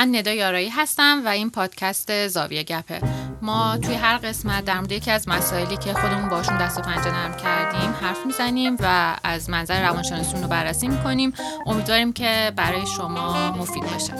من 0.00 0.16
ندا 0.16 0.30
یارایی 0.30 0.68
هستم 0.68 1.22
و 1.24 1.28
این 1.28 1.50
پادکست 1.50 2.26
زاویه 2.28 2.62
گپه. 2.62 3.00
ما 3.42 3.76
توی 3.76 3.94
هر 3.94 4.16
قسمت 4.16 4.64
در 4.64 4.74
مورد 4.74 4.92
یکی 4.92 5.10
از 5.10 5.28
مسائلی 5.28 5.76
که 5.76 5.92
خودمون 5.92 6.28
باشون 6.28 6.58
دست 6.58 6.78
و 6.78 6.82
پنجه 6.82 7.10
نرم 7.10 7.36
کردیم 7.36 7.90
حرف 7.90 8.26
می‌زنیم 8.26 8.76
و 8.80 9.16
از 9.24 9.50
منظر 9.50 9.88
روانشناسیون 9.88 10.42
رو 10.42 10.48
بررسی 10.48 10.88
می‌کنیم. 10.88 11.32
امیدواریم 11.66 12.12
که 12.12 12.52
برای 12.56 12.86
شما 12.86 13.52
مفید 13.52 13.82
باشه. 13.82 14.14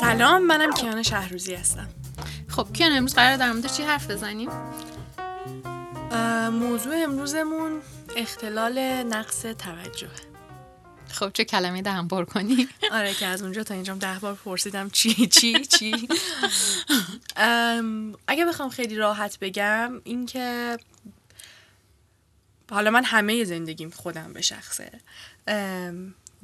سلام 0.00 0.46
منم 0.46 0.72
کیان 0.72 1.02
شهروزی 1.02 1.54
هستم. 1.54 1.88
خب 2.48 2.66
کیان 2.72 2.92
امروز 2.92 3.14
قرار 3.14 3.36
در 3.36 3.52
مورد 3.52 3.72
چی 3.72 3.82
حرف 3.82 4.10
بزنیم؟ 4.10 4.50
موضوع 6.52 6.94
امروزمون 7.02 7.80
اختلال 8.16 8.78
نقص 9.02 9.42
توجه 9.42 10.33
خب 11.14 11.30
چه 11.32 11.44
کلمه 11.44 11.82
دهم 11.82 12.08
بار 12.08 12.24
کنی؟ 12.24 12.68
آره 12.92 13.14
که 13.14 13.26
از 13.26 13.42
اونجا 13.42 13.62
تا 13.62 13.74
اینجا 13.74 13.94
ده 13.94 14.18
بار 14.18 14.34
پرسیدم 14.34 14.90
چی 14.90 15.26
چی 15.26 15.64
چی. 15.64 16.08
اگه 18.26 18.44
بخوام 18.48 18.68
خیلی 18.68 18.96
راحت 18.96 19.38
بگم 19.38 20.00
اینکه 20.04 20.76
حالا 22.70 22.90
من 22.90 23.04
همه 23.04 23.44
زندگیم 23.44 23.90
خودم 23.90 24.32
به 24.32 24.42
شخصه. 24.42 24.90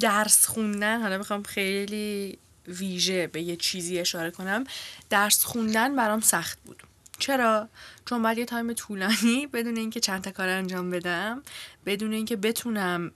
درس 0.00 0.46
خوندن 0.46 1.00
حالا 1.00 1.18
بخوام 1.18 1.42
خیلی 1.42 2.38
ویژه 2.68 3.26
به 3.26 3.42
یه 3.42 3.56
چیزی 3.56 3.98
اشاره 3.98 4.30
کنم 4.30 4.64
درس 5.10 5.44
خوندن 5.44 5.96
برام 5.96 6.20
سخت 6.20 6.58
بود. 6.64 6.82
چرا؟ 7.18 7.68
چون 8.08 8.22
بعد 8.22 8.38
یه 8.38 8.44
تایم 8.44 8.72
طولانی 8.72 9.46
بدون 9.52 9.76
اینکه 9.76 10.00
چند 10.00 10.24
تا 10.24 10.30
کار 10.30 10.48
انجام 10.48 10.90
بدم 10.90 11.42
بدون 11.86 12.12
اینکه 12.12 12.36
بتونم 12.36 13.12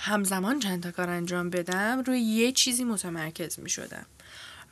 همزمان 0.00 0.58
چند 0.58 0.82
تا 0.82 0.90
کار 0.90 1.10
انجام 1.10 1.50
بدم 1.50 2.02
روی 2.06 2.20
یه 2.20 2.52
چیزی 2.52 2.84
متمرکز 2.84 3.58
می 3.58 3.70
شدم 3.70 4.06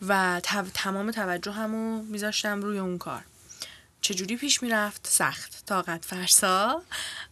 و 0.09 0.41
تمام 0.75 1.11
توجه 1.11 1.53
همو 1.53 2.03
میذاشتم 2.03 2.63
روی 2.63 2.79
اون 2.79 2.99
کار. 2.99 3.23
چجوری 4.01 4.37
پیش 4.37 4.63
می‌رفت؟ 4.63 5.07
سخت. 5.11 5.67
طاقت 5.67 6.05
فرسا. 6.05 6.83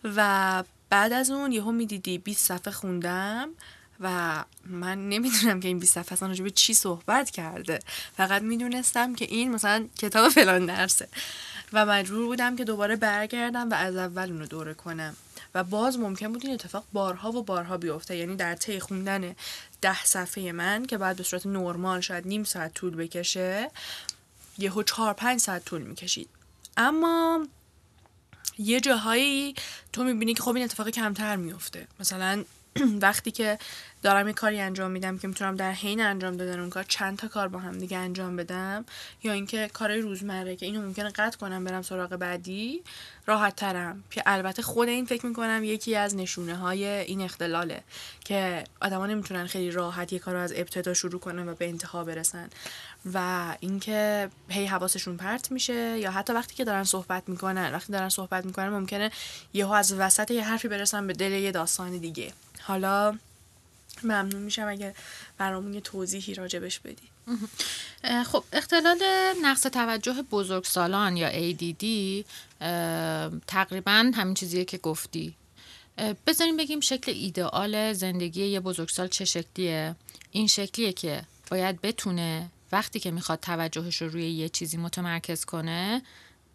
و 0.05 0.65
بعد 0.91 1.13
از 1.13 1.31
اون 1.31 1.53
یهو 1.53 1.73
می‌دیدی 1.73 2.19
20 2.19 2.47
صفحه 2.47 2.73
خوندم 2.73 3.49
و 4.01 4.45
من 4.67 5.09
نمی‌دونم 5.09 5.61
که 5.61 5.69
این 5.69 5.79
20 5.79 5.95
صفحه 5.95 6.13
اصلا 6.13 6.45
به 6.45 6.51
چی 6.51 6.75
صحبت 6.75 7.31
کرده. 7.31 7.79
فقط 8.17 8.43
می‌دونستم 8.43 9.15
که 9.15 9.25
این 9.25 9.51
مثلا 9.51 9.89
کتاب 9.99 10.29
فلان 10.29 10.67
درسه. 10.67 11.09
و 11.73 11.87
مجبور 11.87 12.27
بودم 12.27 12.57
که 12.57 12.65
دوباره 12.65 12.97
برگردم 12.97 13.71
و 13.71 13.75
از 13.75 13.97
اول 13.97 14.31
اونو 14.31 14.47
دوره 14.47 14.75
کنم. 14.75 15.17
و 15.55 15.65
باز 15.65 15.99
ممکن 15.99 16.33
بود 16.33 16.45
این 16.45 16.55
اتفاق 16.55 16.85
بارها 16.93 17.33
و 17.33 17.43
بارها 17.43 17.77
بیفته. 17.77 18.17
یعنی 18.17 18.37
در 18.37 18.55
طی 18.55 18.81
خوندن 18.81 19.35
ده 19.81 20.05
صفحه 20.05 20.53
من 20.53 20.87
که 20.87 20.99
بعد 20.99 21.17
به 21.17 21.23
صورت 21.23 21.47
نرمال 21.47 22.01
شاید 22.01 22.27
نیم 22.27 22.45
ساعت 22.45 22.75
طول 22.75 22.97
بکشه 22.97 23.71
یهو 24.59 24.83
چهار 24.83 25.13
پنج 25.13 25.41
ساعت 25.41 25.65
طول 25.65 25.83
می‌کشید. 25.83 26.29
اما 26.77 27.47
یه 28.59 28.81
جاهایی 28.81 29.55
تو 29.93 30.05
می‌بینی 30.05 30.35
که 30.35 30.43
خب 30.43 30.55
این 30.55 30.65
اتفاق 30.65 30.89
کمتر 30.89 31.37
میفته 31.37 31.89
مثلا 32.01 32.45
وقتی 33.03 33.31
که 33.31 33.59
دارم 34.03 34.27
یه 34.27 34.33
کاری 34.33 34.61
انجام 34.61 34.91
میدم 34.91 35.19
که 35.19 35.29
می‌تونم 35.29 35.57
در 35.57 35.73
حین 35.73 36.01
انجام 36.01 36.37
دادن 36.37 36.61
اون 36.61 36.71
کار 36.71 36.83
چند 36.83 37.19
تا 37.19 37.29
کار 37.29 37.49
با 37.49 37.59
هم 37.59 37.79
دیگه 37.79 37.97
انجام 37.97 38.37
بدم 38.37 38.85
یا 39.23 39.33
اینکه 39.33 39.71
کارهای 39.73 40.01
روزمره 40.01 40.57
که 40.57 40.67
اینو 40.67 40.83
ممکنه 40.83 41.11
قطع 41.11 41.39
کنم 41.39 41.65
برم 41.65 41.83
سراغ 41.83 42.11
بعدی 42.11 42.83
راحت 43.27 43.57
ترم 43.57 44.05
که 44.11 44.23
البته 44.27 44.63
خود 44.63 44.89
این 44.89 45.07
فکر 45.07 45.27
می‌کنم 45.27 45.65
یکی 45.65 45.97
از 45.97 46.17
نشونه 46.17 46.57
های 46.57 46.85
این 46.85 47.21
اختلاله 47.21 47.83
که 48.25 48.65
آدما 48.81 49.07
نمی‌تونن 49.07 49.47
خیلی 49.47 49.71
راحت 49.71 50.13
یه 50.13 50.19
کار 50.19 50.37
از 50.37 50.53
ابتدا 50.57 50.95
شروع 50.95 51.21
کنن 51.21 51.49
و 51.49 51.55
به 51.55 51.69
انتها 51.69 52.05
برسن. 52.05 52.51
و 53.15 53.57
اینکه 53.61 54.31
هی 54.49 54.67
حواسشون 54.67 55.17
پرت 55.17 55.53
میشه 55.53 55.99
یا 55.99 56.11
حتی 56.11 56.33
وقتی 56.33 56.55
که 56.55 56.65
دارن 56.65 56.85
صحبت 56.85 57.23
می‌کنن 57.29 57.73
وقتی 57.73 57.93
دارن 57.93 58.09
صحبت 58.09 58.45
می‌کنن 58.45 58.69
ممکنه 58.69 59.11
یهو 59.53 59.73
از 59.73 59.93
وسط 59.93 60.31
یه 60.31 60.45
حرفی 60.45 60.69
برسن 60.69 61.07
به 61.07 61.13
دل 61.13 61.33
یه 61.33 61.53
داستان 61.53 61.99
دیگه. 61.99 62.33
حالا 62.67 63.19
ممنون 64.03 64.43
میشم 64.43 64.69
اگه 64.69 64.95
برامون 65.39 65.75
یه 65.75 65.81
توضیحی 65.81 66.35
راجبش 66.35 66.79
بدی. 66.79 67.09
خب 68.25 68.45
اختلال 68.53 69.03
نقص 69.43 69.63
توجه 69.63 70.23
بزرگسالان 70.23 71.17
یا 71.17 71.53
ADD 71.53 71.85
تقریبا 73.47 74.13
همین 74.15 74.35
چیزیه 74.35 74.65
که 74.65 74.79
گفتی. 74.79 75.35
بذاریم 76.27 76.57
بگیم 76.57 76.81
شکل 76.81 77.13
ایدئال 77.13 77.93
زندگی 77.93 78.45
یه 78.45 78.61
بزرگسال 78.61 79.09
چه 79.09 79.25
شکلیه؟ 79.25 79.97
این 80.31 80.47
شکلیه 80.47 80.93
که 80.93 81.23
باید 81.51 81.81
بتونه 81.81 82.51
وقتی 82.73 83.01
که 83.01 83.11
می‌خواد 83.11 83.41
توجهش 83.41 84.03
رو 84.03 84.09
روی 84.09 84.31
یه 84.31 84.49
چیزی 84.49 84.77
متمرکز 84.77 85.45
کنه 85.45 86.03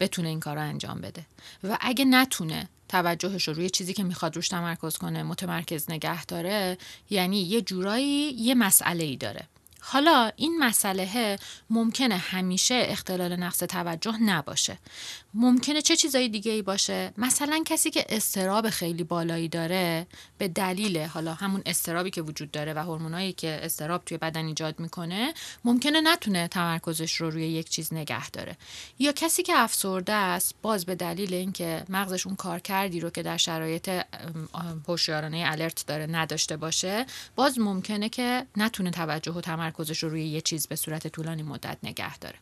بتونه 0.00 0.28
این 0.28 0.40
کار 0.40 0.56
رو 0.56 0.62
انجام 0.62 1.00
بده. 1.00 1.26
و 1.64 1.78
اگه 1.80 2.04
نتونه 2.04 2.68
توجهش 2.90 3.48
رو 3.48 3.54
روی 3.54 3.70
چیزی 3.70 3.92
که 3.92 4.04
می‌خواد 4.04 4.36
روش 4.36 4.48
تمرکز 4.48 4.96
کنه 4.96 5.22
متمرکز 5.22 5.90
نگه 5.90 6.24
داره 6.24 6.78
یعنی 7.10 7.42
یه 7.42 7.62
جورایی 7.62 8.30
یه 8.30 8.54
مسئله 8.54 9.04
ای 9.04 9.16
داره. 9.16 9.48
حالا 9.80 10.30
این 10.36 10.58
مسئله 10.58 11.38
ممکنه 11.70 12.16
همیشه 12.16 12.82
اختلال 12.88 13.36
نقص 13.36 13.58
توجه 13.58 14.16
نباشه. 14.22 14.78
ممکنه 15.34 15.82
چه 15.82 15.96
چیزایی 15.96 16.28
دیگه 16.28 16.52
ای 16.52 16.62
باشه؟ 16.62 17.12
مثلا 17.18 17.62
کسی 17.66 17.90
که 17.90 18.06
استراب 18.08 18.70
خیلی 18.70 19.04
بالایی 19.04 19.48
داره 19.48 20.06
به 20.38 20.48
دلیل 20.48 20.98
حالا 20.98 21.34
همون 21.34 21.62
استرابی 21.66 22.10
که 22.10 22.22
وجود 22.22 22.50
داره 22.50 22.74
و 22.74 22.78
هورمونایی 22.78 23.32
که 23.32 23.60
استراب 23.62 24.04
توی 24.04 24.18
بدن 24.18 24.46
ایجاد 24.46 24.80
می‌کنه 24.80 25.34
ممکنه 25.64 26.00
نتونه 26.00 26.48
تمرکزش 26.48 27.16
رو 27.16 27.30
روی 27.30 27.46
یک 27.46 27.68
چیز 27.68 27.94
نگه 27.94 28.30
داره. 28.30 28.56
یا 28.98 29.12
کسی 29.12 29.42
که 29.42 29.52
افسرده 29.56 30.12
است 30.12 30.54
باز 30.62 30.86
به 30.86 30.94
دلیل 30.94 31.34
اینکه 31.34 31.84
مغزش 31.88 32.26
اون 32.26 32.36
کار 32.36 32.58
کردی 32.58 33.00
رو 33.00 33.10
که 33.10 33.22
در 33.22 33.36
شرایط 33.36 33.90
هوشیارانه 34.88 35.42
الرت 35.46 35.84
داره 35.86 36.06
نداشته 36.06 36.56
باشه 36.56 37.06
باز 37.36 37.58
ممکنه 37.58 38.08
که 38.08 38.46
نتونه 38.56 38.90
توجه 38.90 39.32
و 39.32 39.40
تمرکزش 39.70 40.02
رو 40.02 40.08
روی 40.08 40.24
یه 40.24 40.40
چیز 40.40 40.66
به 40.66 40.76
صورت 40.76 41.06
طولانی 41.06 41.42
مدت 41.42 41.78
نگه 41.82 42.18
داره. 42.18 42.34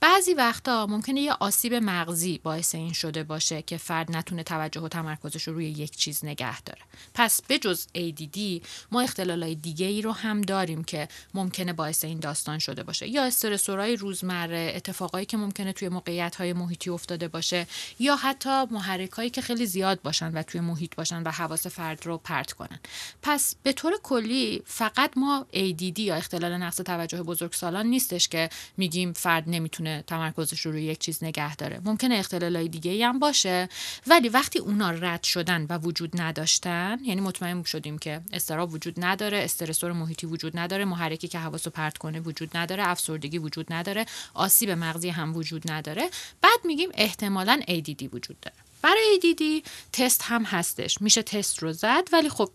بعضی 0.00 0.34
وقتا 0.34 0.86
ممکنه 0.86 1.20
یه 1.20 1.32
آسیب 1.32 1.74
مغزی 1.74 2.38
باعث 2.38 2.74
این 2.74 2.92
شده 2.92 3.22
باشه 3.22 3.62
که 3.62 3.76
فرد 3.76 4.16
نتونه 4.16 4.42
توجه 4.42 4.80
و 4.80 4.88
تمرکزش 4.88 5.48
رو 5.48 5.54
روی 5.54 5.66
یک 5.66 5.96
چیز 5.96 6.24
نگه 6.24 6.60
داره. 6.62 6.80
پس 7.14 7.42
به 7.42 7.58
جز 7.58 7.86
ADD 7.96 8.66
ما 8.92 9.00
اختلالای 9.00 9.54
دیگه 9.54 9.86
ای 9.86 10.02
رو 10.02 10.12
هم 10.12 10.40
داریم 10.40 10.84
که 10.84 11.08
ممکنه 11.34 11.72
باعث 11.72 12.04
این 12.04 12.20
داستان 12.20 12.58
شده 12.58 12.82
باشه. 12.82 13.08
یا 13.08 13.24
استرسورهای 13.24 13.96
روزمره 13.96 14.72
اتفاقایی 14.76 15.26
که 15.26 15.36
ممکنه 15.36 15.72
توی 15.72 15.88
موقعیت 15.88 16.36
های 16.36 16.52
محیطی 16.52 16.90
افتاده 16.90 17.28
باشه 17.28 17.66
یا 17.98 18.16
حتی 18.16 18.64
محرکایی 18.70 19.30
که 19.30 19.40
خیلی 19.40 19.66
زیاد 19.66 20.02
باشن 20.02 20.32
و 20.32 20.42
توی 20.42 20.60
محیط 20.60 20.94
باشن 20.94 21.22
و 21.22 21.30
حواس 21.30 21.66
فرد 21.66 22.06
رو 22.06 22.18
پرت 22.18 22.52
کنن. 22.52 22.78
پس 23.22 23.54
به 23.62 23.72
طور 23.72 23.92
کلی 24.02 24.62
فقط 24.66 25.12
ما 25.16 25.46
ADD 25.52 25.98
یا 25.98 26.14
اختلال 26.14 26.56
نقص 26.68 26.76
توجه 26.76 27.22
بزرگسالان 27.22 27.86
نیستش 27.86 28.28
که 28.28 28.50
میگیم 28.76 29.12
فرد 29.12 29.44
نمی‌تونه 29.46 30.04
تمرکزش 30.06 30.60
رو 30.60 30.72
روی 30.72 30.82
یک 30.82 30.98
چیز 30.98 31.24
نگه 31.24 31.56
داره. 31.56 31.80
ممکنه 31.84 32.14
اختلالای 32.14 32.68
دیگه 32.68 33.06
هم 33.06 33.18
باشه. 33.18 33.68
ولی 34.06 34.28
وقتی 34.28 34.58
اونا 34.58 34.90
رد 34.90 35.22
شدن 35.22 35.66
و 35.68 35.78
وجود 35.78 36.20
نداشتن 36.20 36.98
یعنی 37.04 37.20
مطمئن 37.20 37.62
شدیم 37.62 37.98
که 37.98 38.20
استراب 38.32 38.72
وجود 38.72 38.94
نداره 38.98 39.38
استرسور 39.38 39.92
محیطی 39.92 40.26
وجود 40.26 40.58
نداره 40.58 40.84
محرکی 40.84 41.28
که 41.28 41.38
حواسو 41.38 41.70
پرت 41.70 41.98
کنه 41.98 42.20
وجود 42.20 42.56
نداره 42.56 42.88
افسردگی 42.88 43.38
وجود 43.38 43.72
نداره 43.72 44.06
آسیب 44.34 44.70
مغزی 44.70 45.08
هم 45.08 45.36
وجود 45.36 45.70
نداره 45.70 46.10
بعد 46.42 46.60
میگیم 46.64 46.90
احتمالا 46.94 47.60
ADD 47.68 48.02
وجود 48.12 48.40
داره. 48.40 48.56
برای 48.82 49.20
ADD 49.22 49.68
تست 49.92 50.22
هم 50.24 50.42
هستش. 50.42 51.02
میشه 51.02 51.22
تست 51.22 51.62
رو 51.62 51.72
زد 51.72 52.04
ولی 52.12 52.28
خب 52.28 52.50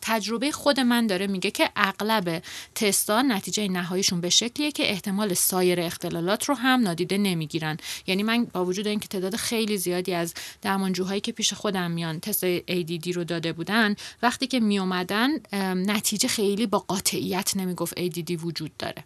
تجربه 0.00 0.52
خود 0.52 0.80
من 0.80 1.06
داره 1.06 1.26
میگه 1.26 1.50
که 1.50 1.70
اغلب 1.76 2.42
تستا 2.74 3.22
نتیجه 3.22 3.68
نهاییشون 3.68 4.20
به 4.20 4.30
شکلیه 4.30 4.72
که 4.72 4.90
احتمال 4.90 5.34
سایر 5.34 5.80
اختلالات 5.80 6.44
رو 6.44 6.54
هم 6.54 6.80
نادیده 6.80 7.18
نمی‌گیرن. 7.18 7.76
یعنی 8.06 8.22
من 8.22 8.44
با 8.44 8.64
وجود 8.64 8.86
اینکه 8.86 9.08
تعداد 9.08 9.36
خیلی 9.36 9.76
زیادی 9.76 10.14
از 10.14 10.34
درمانجوهایی 10.62 11.20
که 11.20 11.32
پیش 11.32 11.52
خودم 11.52 11.90
میان 11.90 12.20
تست 12.20 12.58
ADD 12.58 13.12
رو 13.14 13.24
داده 13.24 13.52
بودن 13.52 13.96
وقتی 14.22 14.46
که 14.46 14.60
میومدن 14.60 15.30
نتیجه 15.74 16.28
خیلی 16.28 16.66
با 16.66 16.78
قاطعیت 16.78 17.56
نمی‌گفت 17.56 17.94
ADD 17.98 18.44
وجود 18.44 18.72
داره. 18.78 19.04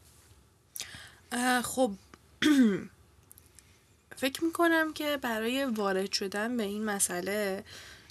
خب 1.63 1.91
فکر 4.17 4.45
می‌کنم 4.45 4.93
که 4.93 5.19
برای 5.23 5.65
وارد 5.65 6.13
شدن 6.13 6.57
به 6.57 6.63
این 6.63 6.85
مسئله 6.85 7.65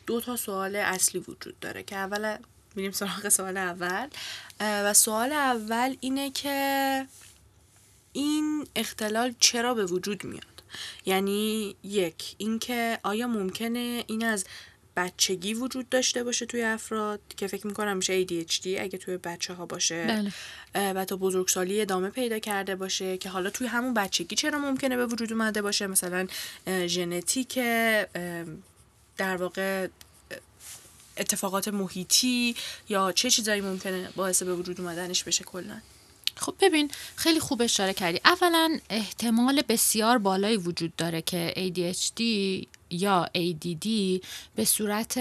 دو 0.06 0.22
تا 0.22 0.36
سوال 0.36 0.76
اصلی 0.76 1.20
وجود 1.28 1.60
داره 1.60 1.84
که 1.84 1.96
اول 1.96 2.38
میریم 2.76 2.92
سراغ 2.92 3.30
سوال 3.30 3.58
اول. 3.58 4.08
و 4.60 4.94
سوال 4.94 5.32
اول 5.32 5.96
اینه 6.00 6.32
که 6.32 7.08
این 8.14 8.68
اختلال 8.76 9.34
چرا 9.40 9.74
به 9.74 9.86
وجود 9.86 10.24
میاد؟ 10.24 10.64
یعنی 11.06 11.76
یک 11.84 12.36
اینکه 12.38 13.00
آیا 13.04 13.28
ممکنه 13.28 14.04
این 14.08 14.26
از 14.26 14.46
بچگی 14.96 15.54
وجود 15.54 15.90
داشته 15.90 16.24
باشه 16.24 16.46
توی 16.46 16.64
افراد؟ 16.64 17.20
که 17.38 17.48
فکر 17.48 17.68
می‌کنم 17.68 17.98
میشه 17.98 18.26
ADHD 18.26 18.68
اگه 18.68 18.98
توی 18.98 19.18
بچه 19.18 19.54
ها 19.54 19.66
باشه. 19.66 20.06
بله. 20.06 20.94
و 20.94 21.06
تا 21.06 21.16
بزرگسالی 21.16 21.82
ادامه 21.82 22.10
پیدا 22.10 22.40
کرده 22.40 22.76
باشه 22.76 23.18
که 23.18 23.30
حالا 23.30 23.50
توی 23.50 23.68
همون 23.68 23.94
بچگی 23.94 24.36
چرا 24.36 24.60
ممکنه 24.60 24.98
به 24.98 25.06
وجود 25.06 25.34
اومده 25.34 25.62
باشه؟ 25.62 25.88
مثلا 25.88 26.28
ژنتیک 26.86 27.60
در 29.18 29.38
واقع 29.38 29.88
اتفاقات 31.18 31.68
محیطی 31.68 32.56
یا 32.90 33.12
چه 33.12 33.30
چیزایی 33.30 33.62
ممکنه 33.62 34.10
باعث 34.16 34.44
به 34.44 34.56
وجود 34.56 34.82
اومدنش 34.82 35.24
بشه 35.24 35.44
کلا؟ 35.44 35.82
خب 36.36 36.56
ببین 36.62 36.92
خیلی 37.16 37.40
خوب 37.40 37.62
اشاره 37.62 37.94
کردی. 37.94 38.20
اولا 38.26 38.80
احتمال 38.90 39.62
بسیار 39.70 40.18
بالایی 40.18 40.58
وجود 40.58 40.96
داره 40.96 41.22
که 41.22 41.54
ADHD 41.58 42.22
یا 42.94 43.30
ADD 43.38 43.88
به 44.56 44.66
صورت 44.66 45.20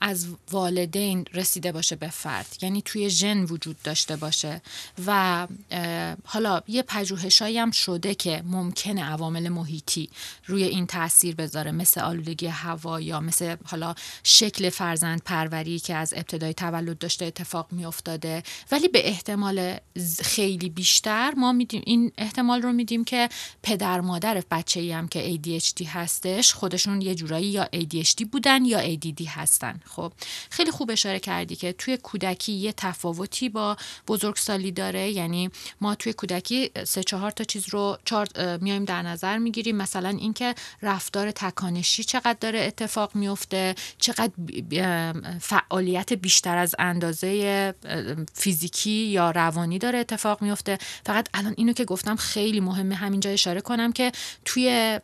از 0.00 0.26
والدین 0.50 1.24
رسیده 1.34 1.72
باشه 1.72 1.96
به 1.96 2.08
فرد. 2.08 2.56
یعنی 2.62 2.82
توی 2.82 3.10
ژن 3.10 3.44
وجود 3.44 3.76
داشته 3.84 4.16
باشه. 4.16 4.62
و 5.06 5.46
حالا 6.24 6.60
یه 6.68 6.82
پژوهشایی 6.82 7.58
هم 7.58 7.70
شده 7.70 8.14
که 8.14 8.42
ممکنه 8.46 9.04
عوامل 9.04 9.48
محیطی 9.48 10.10
روی 10.46 10.62
این 10.62 10.86
تاثیر 10.86 11.34
بذاره. 11.34 11.70
مثل 11.70 12.00
آلودگی 12.00 12.46
هوا 12.46 13.00
یا 13.00 13.20
مثل 13.20 13.56
حالا 13.64 13.94
شکل 14.24 14.70
فرزند 14.70 15.22
پروری 15.22 15.78
که 15.78 15.94
از 15.94 16.14
ابتدای 16.16 16.54
تولد 16.54 16.98
داشته 16.98 17.24
اتفاق 17.24 17.66
می 17.72 17.84
افتاده 17.84 18.42
ولی 18.72 18.88
به 18.88 19.08
احتمال 19.08 19.76
خیلی 20.22 20.68
بیشتر 20.68 21.32
ما 21.36 21.52
میدیم 21.52 21.82
این 21.86 22.12
احتمال 22.18 22.62
رو 22.62 22.72
میدیم 22.72 23.04
که 23.04 23.28
پدر 23.62 24.00
مادر 24.00 24.42
بچه 24.50 24.80
ای 24.80 24.92
هم 24.92 25.08
که 25.08 25.38
ADHD 25.38 25.86
هستش 25.86 26.47
خودشون 26.52 27.00
یه 27.00 27.14
جورایی 27.14 27.46
یا 27.46 27.68
ADHD 27.76 28.24
بودن 28.32 28.64
یا 28.64 28.94
ADD 28.94 29.26
هستن. 29.28 29.80
خب 29.84 30.12
خیلی 30.50 30.70
خوب 30.70 30.90
اشاره 30.90 31.18
کردی 31.18 31.56
که 31.56 31.72
توی 31.72 31.96
کودکی 31.96 32.52
یه 32.52 32.72
تفاوتی 32.72 33.48
با 33.48 33.76
بزرگسالی 34.08 34.72
داره. 34.72 35.10
یعنی 35.10 35.50
ما 35.80 35.94
توی 35.94 36.12
کودکی 36.12 36.70
سه 36.84 37.02
چهار 37.02 37.30
تا 37.30 37.44
چیز 37.44 37.68
رو 37.68 37.98
چهار 38.04 38.28
میایم 38.56 38.84
در 38.84 39.02
نظر 39.02 39.38
می‌گیریم. 39.38 39.76
مثلا 39.76 40.08
اینکه 40.08 40.54
رفتار 40.82 41.30
تکانشی 41.30 42.04
چقدر 42.04 42.36
داره 42.40 42.60
اتفاق 42.60 43.14
میفته 43.14 43.74
چقدر 43.98 44.32
فعالیت 45.40 46.12
بیشتر 46.12 46.58
از 46.58 46.74
اندازه 46.78 47.74
فیزیکی 48.34 48.90
یا 48.90 49.30
روانی 49.30 49.78
داره 49.78 49.98
اتفاق 49.98 50.42
میفته. 50.42 50.78
فقط 51.06 51.28
الان 51.34 51.54
اینو 51.56 51.72
که 51.72 51.84
گفتم 51.84 52.16
خیلی 52.16 52.60
مهمه 52.60 52.94
همینجا 52.94 53.30
اشاره 53.30 53.60
کنم 53.60 53.92
که 53.92 54.12
توی 54.44 55.00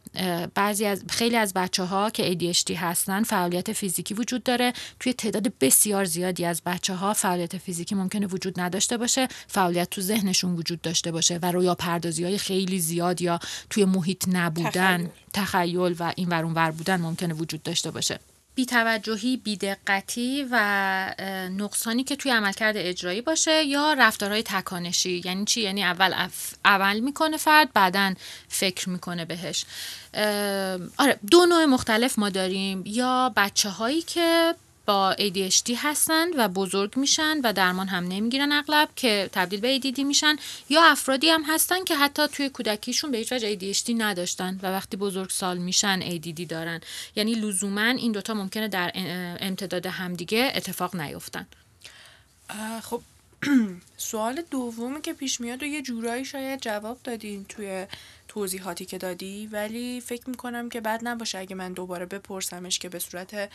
بعضی 0.55 0.87
از 0.87 1.05
خیلی 1.09 1.34
خیلی 1.35 1.43
از 1.43 1.55
بچه 1.55 1.85
ها 1.85 2.11
که 2.11 2.35
ADHD 2.35 2.71
هستن 2.71 3.23
فعالیت 3.23 3.73
فیزیکی 3.73 4.15
وجود 4.15 4.43
داره. 4.43 4.73
توی 5.01 5.13
تعداد 5.13 5.53
بسیار 5.61 6.05
زیادی 6.05 6.45
از 6.45 6.63
بچه 6.67 6.95
ها 6.95 7.13
فعالیت 7.13 7.59
فیزیکی 7.59 7.95
ممکنه 7.95 8.27
وجود 8.27 8.61
نداشته 8.61 8.97
باشه 8.97 9.29
فعالیت 9.49 9.91
تو 9.91 10.01
ذهنشون 10.01 10.57
وجود 10.57 10.81
داشته 10.81 11.13
باشه 11.13 11.39
و 11.43 11.53
رویا 11.53 11.75
پردازی 11.75 12.25
های 12.25 12.39
خیلی 12.39 12.81
زیاد 12.81 13.23
یا 13.23 13.39
توی 13.71 13.85
محیط 13.85 14.25
نبودن 14.33 15.11
تخیل, 15.33 15.95
و 15.99 16.13
این 16.17 16.29
ورون 16.29 16.55
ور 16.55 16.71
بودن 16.71 17.01
ممکنه 17.01 17.35
وجود 17.35 17.63
داشته 17.63 17.91
باشه. 17.91 18.19
بیتوجهی، 18.55 19.37
بیدقتی 19.37 20.47
و 20.51 21.15
نقصانی 21.59 22.05
که 22.05 22.17
توی 22.17 22.33
عملکرد 22.33 22.77
اجرایی 22.77 23.21
باشه 23.21 23.65
یا 23.65 23.93
رفتارهای 23.93 24.43
تکانشی. 24.43 25.23
یعنی 25.25 25.45
چی؟ 25.45 25.61
یعنی 25.61 25.85
اول 25.85 26.29
اول 26.65 27.01
می‌کنه 27.01 27.37
فرد 27.37 27.73
بعدا 27.73 28.15
فکر 28.49 28.89
می‌کنه 28.89 29.25
بهش. 29.25 29.65
آره 30.99 31.19
دو 31.31 31.47
نوع 31.47 31.65
مختلف 31.65 32.19
ما 32.19 32.29
داریم. 32.29 32.83
یا 32.87 33.33
بچه 33.37 33.69
هایی 33.69 34.03
که 34.03 34.55
با 34.87 35.15
ADHD 35.19 35.71
هستند 35.77 36.33
و 36.39 36.49
بزرگ 36.49 36.97
میشن 36.97 37.41
و 37.45 37.53
درمان 37.53 37.89
هم 37.89 38.05
نمی‌گیرن 38.05 38.53
اغلب 38.53 38.89
که 38.97 39.31
تبدیل 39.33 39.61
به 39.61 39.81
ADD 39.81 39.99
میشن. 39.99 40.37
یا 40.69 40.83
افرادی 40.83 41.29
هم 41.29 41.43
هستن 41.47 41.85
که 41.85 41.97
حتی 41.97 42.29
توی 42.29 42.49
کودکیشون 42.49 43.11
به 43.11 43.19
هیچ 43.19 43.33
وجه 43.33 43.57
ADHD 43.57 43.91
نداشتن 43.99 44.61
و 44.63 44.67
وقتی 44.67 44.97
بزرگ 44.97 45.31
سال 45.31 45.59
میشن 45.59 46.01
ADD 46.01 46.47
دارن. 46.49 46.81
یعنی 47.17 47.35
لزوما 47.35 47.81
این 47.81 48.13
دوتا 48.13 48.35
ممکنه 48.35 48.69
در 48.69 48.93
امتداد 49.41 49.87
همدیگه 49.87 50.53
اتفاق 50.55 50.97
نیفتن. 50.97 51.47
خب 52.83 53.03
سوال 53.97 54.43
دومی 54.51 55.01
که 55.01 55.13
پیش 55.13 55.41
میاد 55.41 55.63
و 55.63 55.67
یه 55.67 55.83
جورایی 55.83 56.25
شاید 56.25 56.61
جواب 56.61 56.99
دادین 57.05 57.45
توی 57.45 57.87
توضیحاتی 58.29 58.85
که 58.85 58.99
دادی 58.99 59.47
ولی 59.53 60.01
فکر 60.01 60.31
می‌کنم 60.31 60.69
که 60.69 60.81
بد 60.81 61.01
نباشه 61.03 61.39
اگه 61.39 61.57
من 61.57 61.73
دوباره 61.73 62.07
بپرسمش 62.07 62.79
که 62.79 62.89
به 62.89 62.99
صورت 62.99 63.51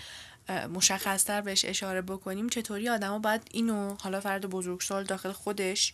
مشخصتر 0.49 1.41
بهش 1.41 1.65
اشاره 1.65 2.01
بکنیم 2.01 2.49
چطوری 2.49 2.89
آدما 2.89 3.19
باید 3.19 3.41
اینو 3.51 3.95
حالا 4.01 4.19
فرد 4.19 4.45
بزرگسال 4.45 5.03
داخل 5.03 5.31
خودش 5.31 5.93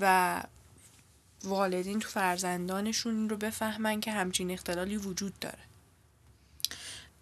و 0.00 0.42
والدین 1.44 2.00
تو 2.00 2.08
فرزندانشون 2.08 3.28
رو 3.28 3.36
بفهمن 3.36 4.00
که 4.00 4.12
همچین 4.12 4.50
اختلالی 4.50 4.96
وجود 4.96 5.38
داره. 5.38 5.58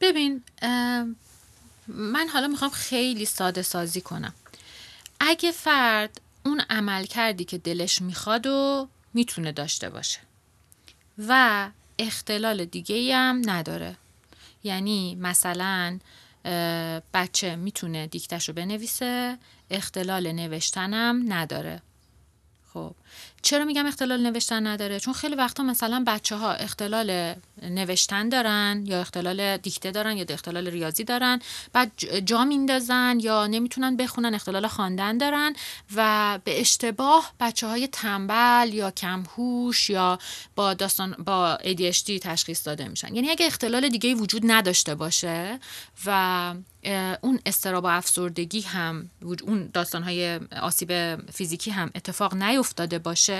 ببین 0.00 0.42
من 1.88 2.28
حالا 2.32 2.48
می‌خوام 2.48 2.70
خیلی 2.70 3.24
ساده 3.24 3.62
سازی 3.62 4.00
کنم. 4.00 4.34
اگه 5.20 5.52
فرد 5.52 6.20
اون 6.44 6.60
عمل 6.70 7.04
کردی 7.04 7.44
که 7.44 7.58
دلش 7.58 8.02
می‌خواد 8.02 8.46
و 8.46 8.88
می‌تونه 9.14 9.52
داشته 9.52 9.90
باشه 9.90 10.20
و 11.18 11.70
اختلال 11.98 12.64
دیگه 12.64 13.16
هم 13.16 13.42
نداره. 13.46 13.96
یعنی 14.64 15.14
مثلا 15.14 15.98
بچه 17.14 17.56
می‌تونه 17.56 18.06
دیکتش 18.06 18.48
رو 18.48 18.54
بنویسه. 18.54 19.38
اختلال 19.70 20.32
نوشتنم 20.32 21.32
نداره. 21.32 21.82
خب. 22.74 22.94
چرا 23.44 23.64
میگم 23.64 23.86
اختلال 23.86 24.22
نوشتن 24.30 24.66
نداره؟ 24.66 25.00
چون 25.00 25.14
خیلی 25.14 25.34
وقتا 25.34 25.62
مثلا 25.62 26.04
بچه 26.06 26.36
ها 26.36 26.52
اختلال 26.52 27.34
نوشتن 27.62 28.28
دارن 28.28 28.84
یا 28.86 29.00
اختلال 29.00 29.56
دیکته 29.56 29.90
دارن 29.90 30.16
یا 30.16 30.24
اختلال 30.30 30.66
ریاضی 30.66 31.04
دارن 31.04 31.40
بعد 31.72 31.92
جا 32.24 32.44
میندازن 32.44 33.18
یا 33.20 33.46
نمی‌تونن 33.46 33.96
بخونن 33.96 34.34
اختلال 34.34 34.66
خواندن 34.66 35.18
دارن 35.18 35.54
و 35.96 36.38
به 36.44 36.60
اشتباه 36.60 37.32
بچه 37.40 37.66
های 37.66 37.86
تنبل 37.86 38.74
یا 38.74 38.90
کمهوش 38.90 39.90
یا 39.90 40.18
با 40.56 40.74
داستان 40.74 41.12
با 41.12 41.58
ADHD 41.62 42.18
تشخیص 42.22 42.66
داده 42.66 42.88
میشن. 42.88 43.14
یعنی 43.14 43.30
اگه 43.30 43.46
اختلال 43.46 43.88
دیگه 43.88 44.14
وجود 44.14 44.42
نداشته 44.44 44.94
باشه 44.94 45.58
و 46.06 46.54
اون 47.20 47.40
استراب 47.46 47.84
و 47.84 47.86
افسردگی 47.86 48.60
هم 48.60 49.10
اون 49.22 49.70
داستانهای 49.72 50.40
آسیب 50.62 51.16
فیزیکی 51.30 51.70
هم 51.70 51.90
اتفاق 51.94 52.34
نیفتاده 52.34 52.98
باشه 52.98 53.33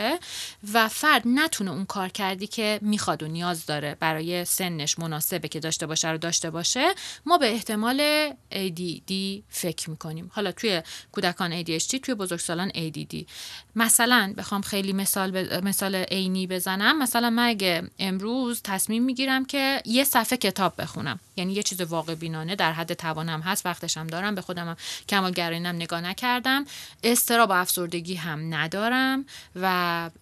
و 0.72 0.88
فرد 0.88 1.22
نتونه 1.26 1.70
اون 1.70 1.84
کار 1.84 2.08
کردی 2.08 2.46
که 2.46 2.78
می‌خواد 2.82 3.22
و 3.22 3.26
نیاز 3.28 3.66
داره 3.66 3.96
برای 4.00 4.44
سنش 4.44 4.98
مناسبه 4.98 5.48
که 5.48 5.60
داشته 5.60 5.86
باشه 5.86 6.10
رو 6.10 6.18
داشته 6.18 6.50
باشه 6.50 6.94
ما 7.26 7.38
به 7.38 7.52
احتمال 7.52 8.30
ADD 8.52 9.12
فکر 9.48 9.90
می‌کنیم. 9.90 10.30
حالا 10.34 10.52
توی 10.52 10.82
کودکان 11.12 11.62
ADHD 11.62 12.00
توی 12.02 12.14
بزرگسالان 12.14 12.70
ADD 12.70 13.24
مثلا 13.76 14.34
بخوام 14.36 14.60
خیلی 14.60 14.92
مثال 14.92 15.60
مثال 15.60 15.94
عینی 15.94 16.46
بزنم. 16.46 16.98
مثلا 16.98 17.30
من 17.30 17.48
اگه 17.48 17.82
امروز 17.98 18.60
تصمیم 18.64 19.04
می‌گیرم 19.04 19.44
که 19.44 19.82
یه 19.84 20.04
صفحه 20.04 20.36
کتاب 20.36 20.74
بخونم 20.78 21.20
یعنی 21.36 21.52
یه 21.52 21.62
چیز 21.62 21.80
واقع 21.80 22.14
بینانه 22.14 22.56
در 22.56 22.72
حد 22.72 22.92
توانم 22.94 23.40
هست 23.40 23.66
وقتشم 23.66 24.06
دارم 24.06 24.34
به 24.34 24.40
خودم 24.40 24.76
کمالگرایانم 25.08 25.76
نگاه 25.76 26.00
نکردم. 26.00 26.64
استراب 27.02 27.50
و 27.50 27.52
افسردگی 27.52 28.14
هم 28.14 28.54
ندارم 28.54 29.26
و 29.56 29.66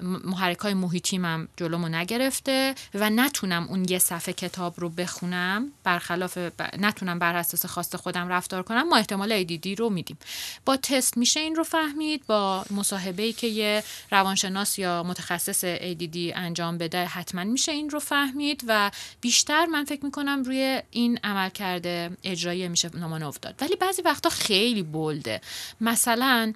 محرک 0.01 0.59
های 0.59 0.75
محیطیم 0.75 1.25
هم 1.25 1.49
جلومو 1.57 1.89
نگرفته 1.89 2.75
و 2.95 3.11
نتونم 3.11 3.67
اون 3.69 3.87
یه 3.89 3.99
صفحه 3.99 4.33
کتاب 4.33 4.75
رو 4.77 4.89
بخونم 4.89 5.73
برخلاف 5.85 6.39
نتونم 6.79 7.19
بر 7.19 7.37
اساس 7.37 7.67
خواست 7.67 7.97
خودم 7.97 8.29
رفتار 8.29 8.63
کنم 8.63 8.89
ما 8.89 8.97
احتمال 8.97 9.45
ADD 9.45 9.79
رو 9.79 9.91
میدیم. 9.91 10.19
با 10.65 10.77
تست 10.77 11.17
میشه 11.17 11.41
این 11.41 11.55
رو 11.55 11.65
فهمید 11.65 12.27
با 12.27 12.65
مصاحبه 12.71 13.23
ای 13.23 13.33
که 13.33 13.47
یه 13.47 13.85
روانشناس 14.11 14.79
یا 14.79 15.03
متخصص 15.03 15.65
ADD 15.65 16.17
انجام 16.17 16.79
بده 16.79 17.05
حتما 17.05 17.45
میشه 17.45 17.73
این 17.73 17.91
رو 17.91 18.01
فهمید 18.01 18.65
و 18.67 18.91
بیشتر 19.21 19.67
من 19.67 19.85
فکر 19.85 20.05
می‌کنم 20.05 20.43
روی 20.43 20.83
این 20.91 21.19
عمل 21.25 21.49
کرده 21.49 22.11
اجرایی 22.25 22.69
میشه 22.69 22.97
نمان 22.97 23.23
افتاد. 23.23 23.55
ولی 23.61 23.77
بعضی 23.77 24.03
وقتا 24.03 24.31
خیلی 24.31 24.83
بلده 24.83 25.41
مثلا 25.81 26.53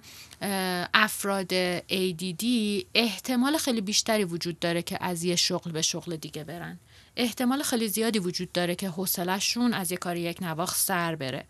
افراد 0.93 1.81
ADD 1.87 2.45
احتمال 2.93 3.57
خیلی 3.57 3.81
بیشتری 3.81 4.23
وجود 4.23 4.59
داره 4.59 4.81
که 4.81 4.97
از 5.01 5.23
یه 5.23 5.35
شغل 5.35 5.71
به 5.71 5.81
شغل 5.81 6.15
دیگه 6.15 6.43
برن. 6.43 6.79
احتمال 7.17 7.63
خیلی 7.63 7.87
زیادی 7.87 8.19
وجود 8.19 8.51
داره 8.51 8.75
که 8.75 8.89
حوصلهشون 8.89 9.73
از 9.73 9.91
یه 9.91 9.97
کار 9.97 10.17
یک 10.17 10.37
نواخت 10.41 10.77
سر 10.77 11.15
بره. 11.15 11.45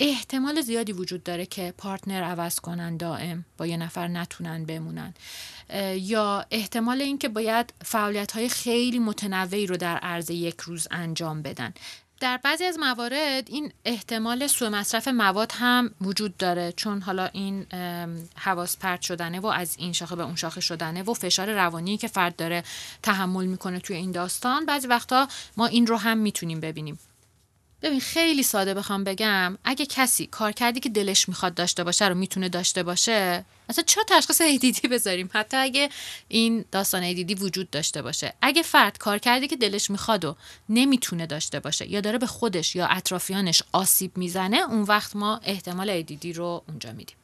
احتمال 0.00 0.60
زیادی 0.60 0.92
وجود 0.92 1.22
داره 1.22 1.46
که 1.46 1.74
پارتنر 1.78 2.22
عوض 2.22 2.60
کنن 2.60 2.96
دائم 2.96 3.44
با 3.56 3.66
یه 3.66 3.76
نفر 3.76 4.08
نتونن 4.08 4.64
بمونن. 4.64 5.14
یا 5.96 6.46
احتمال 6.50 7.00
اینکه 7.00 7.28
باید 7.28 7.74
فعالیت 7.84 8.32
های 8.32 8.48
خیلی 8.48 8.98
متنوعی 8.98 9.66
رو 9.66 9.76
در 9.76 9.96
عرض 9.96 10.30
یک 10.30 10.60
روز 10.60 10.88
انجام 10.90 11.42
بدن. 11.42 11.74
در 12.20 12.36
بعضی 12.36 12.64
از 12.64 12.78
موارد 12.78 13.50
این 13.50 13.72
احتمال 13.84 14.46
سوء 14.46 14.68
مصرف 14.68 15.08
مواد 15.08 15.52
هم 15.54 15.90
وجود 16.00 16.36
داره 16.36 16.72
چون 16.76 17.02
حالا 17.02 17.26
این 17.26 17.66
حواس 18.36 18.76
پرت 18.76 19.00
شدنه 19.00 19.40
و 19.40 19.46
از 19.46 19.74
این 19.78 19.92
شاخه 19.92 20.16
به 20.16 20.22
اون 20.22 20.36
شاخه 20.36 20.60
شدنه 20.60 21.02
و 21.02 21.14
فشار 21.14 21.52
روانی 21.54 21.96
که 21.96 22.08
فرد 22.08 22.36
داره 22.36 22.64
تحمل 23.02 23.46
می‌کنه 23.46 23.80
توی 23.80 23.96
این 23.96 24.12
داستان. 24.12 24.66
بعضی 24.66 24.86
وقتا 24.86 25.28
ما 25.56 25.66
این 25.66 25.86
رو 25.86 25.96
هم 25.96 26.18
می‌تونیم 26.18 26.60
ببینیم. 26.60 26.98
ببین 27.82 28.00
خیلی 28.00 28.42
ساده 28.42 28.74
بخوام 28.74 29.04
بگم 29.04 29.58
اگه 29.64 29.86
کسی 29.86 30.26
کار 30.26 30.52
کردی 30.52 30.80
که 30.80 30.88
دلش 30.88 31.28
می‌خواد 31.28 31.54
داشته 31.54 31.84
باشه 31.84 32.08
رو 32.08 32.14
می‌تونه 32.14 32.48
داشته 32.48 32.82
باشه 32.82 33.44
اصلا 33.68 33.84
چرا 33.84 34.04
تشخیص 34.08 34.40
ایدیدی 34.40 34.88
بذاریم؟ 34.88 35.30
حتی 35.32 35.56
اگه 35.56 35.88
این 36.28 36.64
داستان 36.72 37.02
ایدیدی 37.02 37.34
وجود 37.34 37.70
داشته 37.70 38.02
باشه. 38.02 38.34
اگه 38.42 38.62
فرد 38.62 38.98
کار 38.98 39.18
کردی 39.18 39.48
که 39.48 39.56
دلش 39.56 39.90
می‌خواد 39.90 40.24
و 40.24 40.36
نمی‌تونه 40.68 41.26
داشته 41.26 41.60
باشه 41.60 41.90
یا 41.90 42.00
داره 42.00 42.18
به 42.18 42.26
خودش 42.26 42.76
یا 42.76 42.86
اطرافیانش 42.86 43.62
آسیب 43.72 44.16
می‌زنه 44.16 44.56
اون 44.56 44.82
وقت 44.82 45.16
ما 45.16 45.40
احتمال 45.44 45.90
ایدیدی 45.90 46.32
رو 46.32 46.62
اونجا 46.68 46.92
میدیم. 46.92 47.16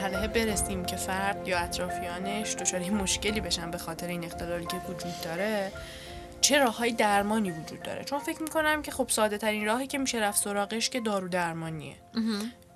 مرحله 0.00 0.28
برسیم 0.28 0.84
که 0.84 0.96
فرد 0.96 1.48
یا 1.48 1.58
اطرافیانش 1.58 2.54
دچار 2.54 2.80
مشکلی 2.80 3.40
بشن 3.40 3.70
به 3.70 3.78
خاطر 3.78 4.06
این 4.06 4.24
اختلالی 4.24 4.66
که 4.66 4.76
وجود 4.76 5.20
داره 5.24 5.72
چه 6.40 6.58
راههای 6.58 6.92
درمانی 6.92 7.50
وجود 7.50 7.82
داره؟ 7.82 8.04
چون 8.04 8.18
فکر 8.18 8.42
می‌کنم 8.42 8.82
که 8.82 8.90
خب 8.90 9.08
ساده 9.08 9.38
ترین 9.38 9.66
راهی 9.66 9.86
که 9.86 9.98
میشه 9.98 10.18
رفت 10.18 10.42
سراغش 10.42 10.90
که 10.90 11.00
دارو 11.00 11.28
درمانیه 11.28 11.94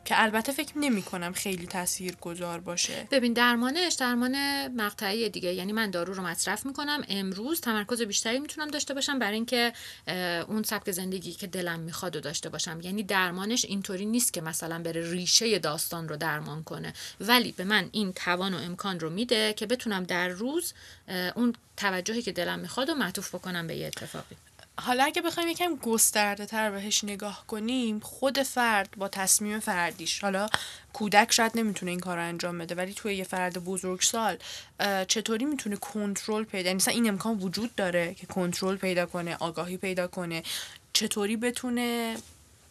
که 0.04 0.22
البته 0.22 0.52
فکر 0.52 0.78
نمی 0.78 1.02
کنم 1.02 1.32
خیلی 1.32 1.66
تاثیر 1.66 2.16
گذار 2.16 2.60
باشه. 2.60 3.08
ببین 3.10 3.32
درمانش 3.32 3.94
درمان 3.94 4.66
مقطعی 4.68 5.28
دیگه. 5.28 5.52
یعنی 5.52 5.72
من 5.72 5.90
دارو 5.90 6.14
رو 6.14 6.22
مصرف 6.22 6.66
می‌کنم. 6.66 7.04
امروز 7.08 7.60
تمرکز 7.60 8.02
بیشتری 8.02 8.38
می‌تونم 8.38 8.68
داشته 8.68 8.94
باشم 8.94 9.18
برای 9.18 9.34
اینکه 9.34 9.72
اون 10.48 10.62
سبک 10.62 10.90
زندگی 10.90 11.32
که 11.32 11.46
دلم 11.46 11.80
می‌خواد 11.80 12.16
و 12.16 12.20
داشته 12.20 12.48
باشم. 12.48 12.80
یعنی 12.82 13.02
درمانش 13.02 13.64
اینطوری 13.64 14.06
نیست 14.06 14.32
که 14.32 14.40
مثلا 14.40 14.82
بره 14.82 15.10
ریشه 15.10 15.58
داستان 15.58 16.08
رو 16.08 16.16
درمان 16.16 16.62
کنه. 16.62 16.92
ولی 17.20 17.52
به 17.52 17.64
من 17.64 17.88
این 17.92 18.12
توان 18.12 18.54
و 18.54 18.58
امکان 18.58 19.00
رو 19.00 19.10
میده 19.10 19.52
که 19.52 19.66
بتونم 19.66 20.04
در 20.04 20.28
روز 20.28 20.72
اون 21.34 21.54
توجهی 21.76 22.22
که 22.22 22.32
دلم 22.32 22.58
می‌خواد 22.58 22.90
و 22.90 22.94
معطوف 22.94 23.34
بکنم 23.34 23.66
به 23.66 23.76
یه 23.76 23.86
اتفاقی. 23.86 24.36
حالا 24.80 25.04
اگه 25.04 25.22
بخوایم 25.22 25.48
یکم 25.48 25.76
گسترده 25.76 26.46
تر 26.46 26.70
بهش 26.70 27.04
نگاه 27.04 27.44
کنیم 27.46 28.00
خود 28.00 28.42
فرد 28.42 28.90
با 28.96 29.08
تصمیم 29.08 29.60
فردیش 29.60 30.20
حالا 30.20 30.46
کودک 30.92 31.32
شاید 31.32 31.52
نمی‌تونه 31.54 31.90
این 31.90 32.00
کار 32.00 32.16
رو 32.16 32.22
انجام 32.22 32.58
بده 32.58 32.74
ولی 32.74 32.94
توی 32.94 33.14
یه 33.14 33.24
فرد 33.24 33.64
بزرگسال 33.64 34.36
چطوری 35.08 35.44
می‌تونه 35.44 35.76
کنترل 35.76 36.44
پیدا 36.44 36.68
یعنی 36.70 36.82
این 36.88 37.08
امکان 37.08 37.38
وجود 37.38 37.74
داره 37.74 38.14
که 38.14 38.26
کنترل 38.26 38.76
پیدا 38.76 39.06
کنه 39.06 39.36
آگاهی 39.40 39.76
پیدا 39.76 40.06
کنه 40.06 40.42
چطوری 40.92 41.36
بتونه 41.36 42.16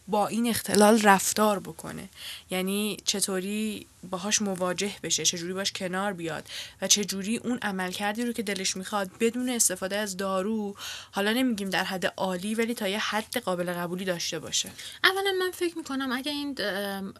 با 0.08 0.26
این 0.26 0.46
اختلال 0.48 1.02
رفتار 1.02 1.60
بکنه. 1.60 2.08
یعنی 2.50 2.96
چطوری 3.04 3.86
باهاش 4.10 4.42
مواجه 4.42 4.92
بشه 5.02 5.24
چجوری 5.24 5.52
باش 5.52 5.72
کنار 5.72 6.12
بیاد 6.12 6.48
و 6.82 6.88
چجوری 6.88 7.36
اون 7.36 7.58
عمل 7.62 7.92
کردی 7.92 8.24
رو 8.24 8.32
که 8.32 8.42
دلش 8.42 8.76
می‌خواد 8.76 9.10
بدون 9.20 9.48
استفاده 9.48 9.96
از 9.96 10.16
دارو 10.16 10.76
حالا 11.10 11.32
نمیگیم 11.32 11.70
در 11.70 11.84
حد 11.84 12.06
عالی 12.06 12.54
ولی 12.54 12.74
تا 12.74 12.88
یه 12.88 12.98
حد 12.98 13.38
قابل 13.38 13.72
قبولی 13.72 14.04
داشته 14.04 14.38
باشه. 14.38 14.70
اولا 15.04 15.32
من 15.40 15.50
فکر 15.50 15.78
می‌کنم 15.78 16.12
اگه 16.12 16.32
این 16.32 16.54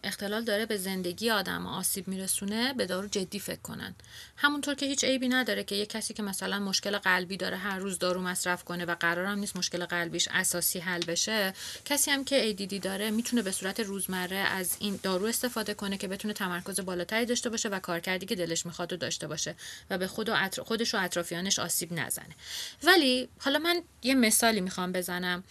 اختلال 0.03 0.43
داره 0.43 0.65
به 0.65 0.77
زندگی 0.77 1.29
آدم 1.29 1.67
آسیب 1.67 2.07
میرسونه 2.07 2.73
به 2.73 2.85
دارو 2.85 3.07
جدی 3.07 3.39
فکر 3.39 3.61
کنن. 3.61 3.95
همونطور 4.37 4.75
که 4.75 4.85
هیچ 4.85 5.03
عیبی 5.03 5.27
نداره 5.27 5.63
که 5.63 5.75
یه 5.75 5.85
کسی 5.85 6.13
که 6.13 6.23
مثلا 6.23 6.59
مشکل 6.59 6.97
قلبی 6.97 7.37
داره 7.37 7.57
هر 7.57 7.79
روز 7.79 7.99
دارو 7.99 8.21
مصرف 8.21 8.63
کنه 8.63 8.85
و 8.85 8.95
قرارم 8.99 9.39
نیست 9.39 9.57
مشکل 9.57 9.85
قلبیش 9.85 10.27
اساسی 10.31 10.79
حل 10.79 11.05
بشه 11.05 11.53
کسی 11.85 12.11
هم 12.11 12.23
که 12.23 12.55
ADD 12.55 12.74
داره 12.79 13.11
می‌تونه 13.11 13.41
به 13.41 13.51
صورت 13.51 13.79
روزمره 13.79 14.37
از 14.37 14.77
این 14.79 14.99
دارو 15.03 15.25
استفاده 15.25 15.73
کنه 15.73 15.97
که 15.97 16.07
بتونه 16.07 16.33
تمرکز 16.33 16.79
بالاتری 16.79 17.25
داشته 17.25 17.49
باشه 17.49 17.69
و 17.69 17.79
کارکردی 17.79 18.25
که 18.25 18.35
دلش 18.35 18.65
می‌خواد 18.65 18.93
و 18.93 18.97
داشته 18.97 19.27
باشه 19.27 19.55
و 19.89 19.97
به 19.97 20.07
خود 20.07 20.29
و 20.29 20.35
خودش 20.63 20.95
و 20.95 20.97
اطرافیانش 21.01 21.59
آسیب 21.59 21.93
نزنه. 21.93 22.35
ولی 22.83 23.29
حالا 23.39 23.59
من 23.59 23.81
یه 24.03 24.15
مثالی 24.15 24.61
می‌خوام 24.61 24.91
بزنم. 24.91 25.43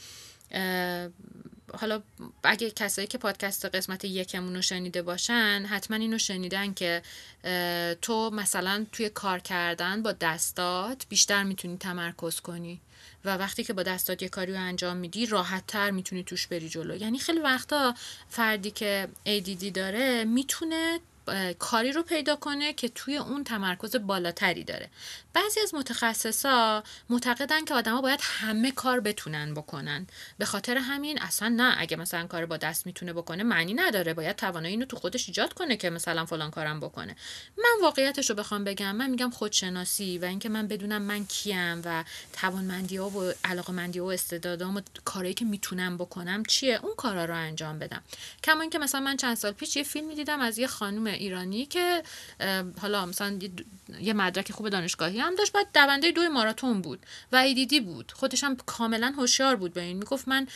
حالا 1.81 2.03
اگه 2.45 2.71
کسایی 2.71 3.09
که 3.09 3.19
پادکست 3.19 3.65
قسمت 3.65 4.05
یکمون 4.05 4.55
رو 4.55 4.63
شنیده 4.63 5.03
باشن 5.03 5.67
حتما 5.71 5.97
اینو 5.97 6.19
شنیدن 6.19 6.75
که 6.75 7.03
تو 8.03 8.31
مثلا 8.31 8.87
توی 8.93 9.09
کار 9.09 9.39
کردن 9.39 10.03
با 10.03 10.13
دستات 10.13 11.07
بیشتر 11.09 11.43
می‌تونی 11.43 11.77
تمرکز 11.77 12.41
کنی. 12.41 12.81
و 13.25 13.37
وقتی 13.37 13.65
که 13.65 13.73
با 13.73 13.83
دستات 13.83 14.23
یه 14.23 14.29
کاری 14.29 14.53
رو 14.53 14.61
انجام 14.61 14.97
میدی 14.97 15.27
راحت 15.27 15.67
تر 15.67 15.91
می‌تونی 15.91 16.25
توش 16.25 16.47
بری 16.47 16.69
جلو. 16.69 16.97
یعنی 16.97 17.19
خیلی 17.19 17.41
وقتا 17.41 17.95
فردی 18.29 18.71
که 18.71 19.09
ADD 19.27 19.65
داره 19.65 20.25
می‌تونه 20.25 21.01
کاری 21.59 21.93
رو 21.93 22.03
پیدا 22.03 22.37
کنه 22.37 22.73
که 22.73 22.89
توی 22.89 23.17
اون 23.17 23.45
تمرکز 23.45 23.97
بالاتری 23.97 24.65
داره. 24.65 24.91
بعضی 25.35 25.61
از 25.61 25.75
متخصصا 25.75 26.83
معتقدن 27.11 27.65
که 27.65 27.75
آدما 27.75 28.01
باید 28.01 28.21
همه 28.23 28.71
کار 28.71 29.01
بتونن 29.01 29.55
بکنن. 29.55 30.07
به 30.39 30.45
خاطر 30.45 30.77
همین 30.77 31.23
اصلا 31.23 31.49
نه 31.49 31.75
اگه 31.79 31.97
مثلا 31.97 32.27
کار 32.27 32.47
با 32.47 32.57
دست 32.57 32.87
می‌تونه 32.87 33.13
بکنه 33.13 33.43
معنی 33.43 33.75
نداره. 33.75 34.15
باید 34.15 34.37
توانایی 34.37 34.75
اینو 34.75 34.87
تو 34.87 34.97
خودش 34.97 35.29
ایجاد 35.29 35.53
کنه 35.53 35.77
که 35.77 35.91
مثلا 35.91 36.25
فلان 36.25 36.51
کارم 36.51 36.81
بکنه. 36.81 37.17
من 37.59 37.83
واقعیتش 37.83 38.31
رو 38.31 38.37
بخوام 38.37 38.65
بگم 38.65 38.97
من 38.97 39.11
میگم 39.11 39.31
خودشناسی 39.31 40.19
و 40.19 40.25
اینکه 40.25 40.49
من 40.49 40.69
بدونم 40.69 41.03
من 41.03 41.27
کیم 41.27 41.83
و 41.85 42.05
توانمندی 42.33 42.97
ها 42.97 43.11
و 43.11 43.33
علاقمندی 43.45 44.01
و 44.01 44.05
استعدادام 44.05 44.77
و 44.77 44.81
کارهایی 45.05 45.35
که 45.35 45.45
می‌تونم 45.45 45.97
بکنم 45.97 46.45
چیه؟ 46.45 46.81
اون 46.83 46.95
کارا 46.95 47.25
رو 47.25 47.35
انجام 47.35 47.79
بدم. 47.79 48.03
کما 48.45 48.61
اینکه 48.61 48.79
مثلا 48.79 49.01
من 49.01 49.17
چند 49.17 49.37
سال 49.37 49.53
پیش 49.53 49.77
یه 49.77 49.83
فیلمی 49.83 50.15
دیدم 50.15 50.41
از 50.41 50.59
یه 50.59 50.67
خانم 50.67 51.07
ایرانی 51.07 51.67
که 51.67 52.03
حالا 52.81 53.07
مثلا 53.07 53.39
یه 54.01 54.13
مدرک 54.13 54.53
خوب 54.53 54.69
دانشگاهی 54.69 55.24
هم 55.25 55.35
داشت 55.35 55.53
بعد 55.53 55.67
دونده 55.75 56.11
دو 56.11 56.29
ماراتون 56.29 56.83
بود 56.83 57.07
و 57.33 57.37
ایدیدی 57.37 57.81
بود. 57.81 58.13
خودش 58.13 58.45
هم 58.45 58.57
کاملا 58.57 59.15
هوشیار 59.19 59.57
بود 59.57 59.73
به 59.73 59.81
این. 59.81 59.97
می‌گفت 59.97 60.29
من 60.29 60.47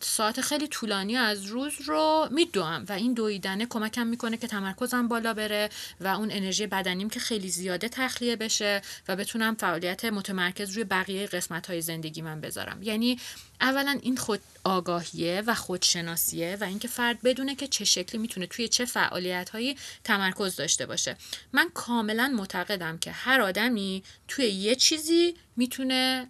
ساعت 0.00 0.40
خیلی 0.40 0.68
طولانی 0.68 1.16
از 1.16 1.44
روز 1.44 1.72
رو 1.86 2.28
میدوم 2.30 2.84
و 2.88 2.92
این 2.92 3.14
دویدنه 3.14 3.66
کمکم 3.66 4.06
می‌کنه 4.06 4.36
که 4.36 4.46
تمرکزم 4.46 5.08
بالا 5.08 5.34
بره 5.34 5.68
و 6.00 6.06
اون 6.06 6.30
انرژی 6.30 6.66
بدنیم 6.66 7.10
که 7.10 7.20
خیلی 7.20 7.48
زیاده 7.48 7.88
تخلیه 7.88 8.36
بشه 8.36 8.82
و 9.08 9.16
بتونم 9.16 9.54
فعالیت 9.54 10.04
متمرکز 10.04 10.72
روی 10.72 10.84
بقیه 10.84 11.26
قسمت 11.26 11.66
های 11.66 11.80
زندگی 11.80 12.22
من 12.22 12.40
بذارم. 12.40 12.82
یعنی 12.82 13.18
اولا 13.60 13.98
این 14.02 14.16
خود 14.16 14.40
آگاهیه 14.64 15.42
و 15.46 15.54
خودشناسیه 15.54 16.58
و 16.60 16.64
اینکه 16.64 16.88
فرد 16.88 17.22
بدونه 17.22 17.54
که 17.54 17.66
چه 17.66 17.84
شکلی 17.84 18.20
می‌تونه 18.20 18.46
توی 18.46 18.68
چه 18.68 18.84
فعالیت 18.84 19.50
هایی 19.50 19.76
تمرکز 20.04 20.56
داشته 20.56 20.86
باشه. 20.86 21.16
من 21.52 21.70
کاملا 21.74 22.32
معتقدم 22.36 22.98
که 22.98 23.10
هر 23.10 23.40
آدمی 23.40 23.79
توی 24.28 24.46
یه 24.46 24.74
چیزی 24.74 25.34
می‌تونه 25.56 26.28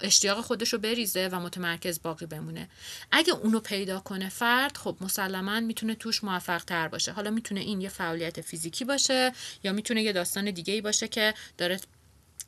اشتیاق 0.00 0.40
خودش 0.40 0.72
رو 0.72 0.78
بریزه 0.78 1.28
و 1.32 1.40
متمرکز 1.40 2.02
باقی 2.02 2.26
بمونه. 2.26 2.68
اگه 3.12 3.32
اونو 3.32 3.60
پیدا 3.60 4.00
کنه 4.00 4.28
فرد 4.28 4.76
خب 4.76 4.96
مسلما 5.00 5.60
می‌تونه 5.60 5.94
توش 5.94 6.24
موفق 6.24 6.64
تر 6.64 6.88
باشه. 6.88 7.12
حالا 7.12 7.30
می‌تونه 7.30 7.60
این 7.60 7.80
یه 7.80 7.88
فعالیت 7.88 8.40
فیزیکی 8.40 8.84
باشه 8.84 9.32
یا 9.64 9.72
می‌تونه 9.72 10.02
یه 10.02 10.12
داستان 10.12 10.50
دیگه 10.50 10.74
ای 10.74 10.80
باشه 10.80 11.08
که 11.08 11.34
داره 11.58 11.80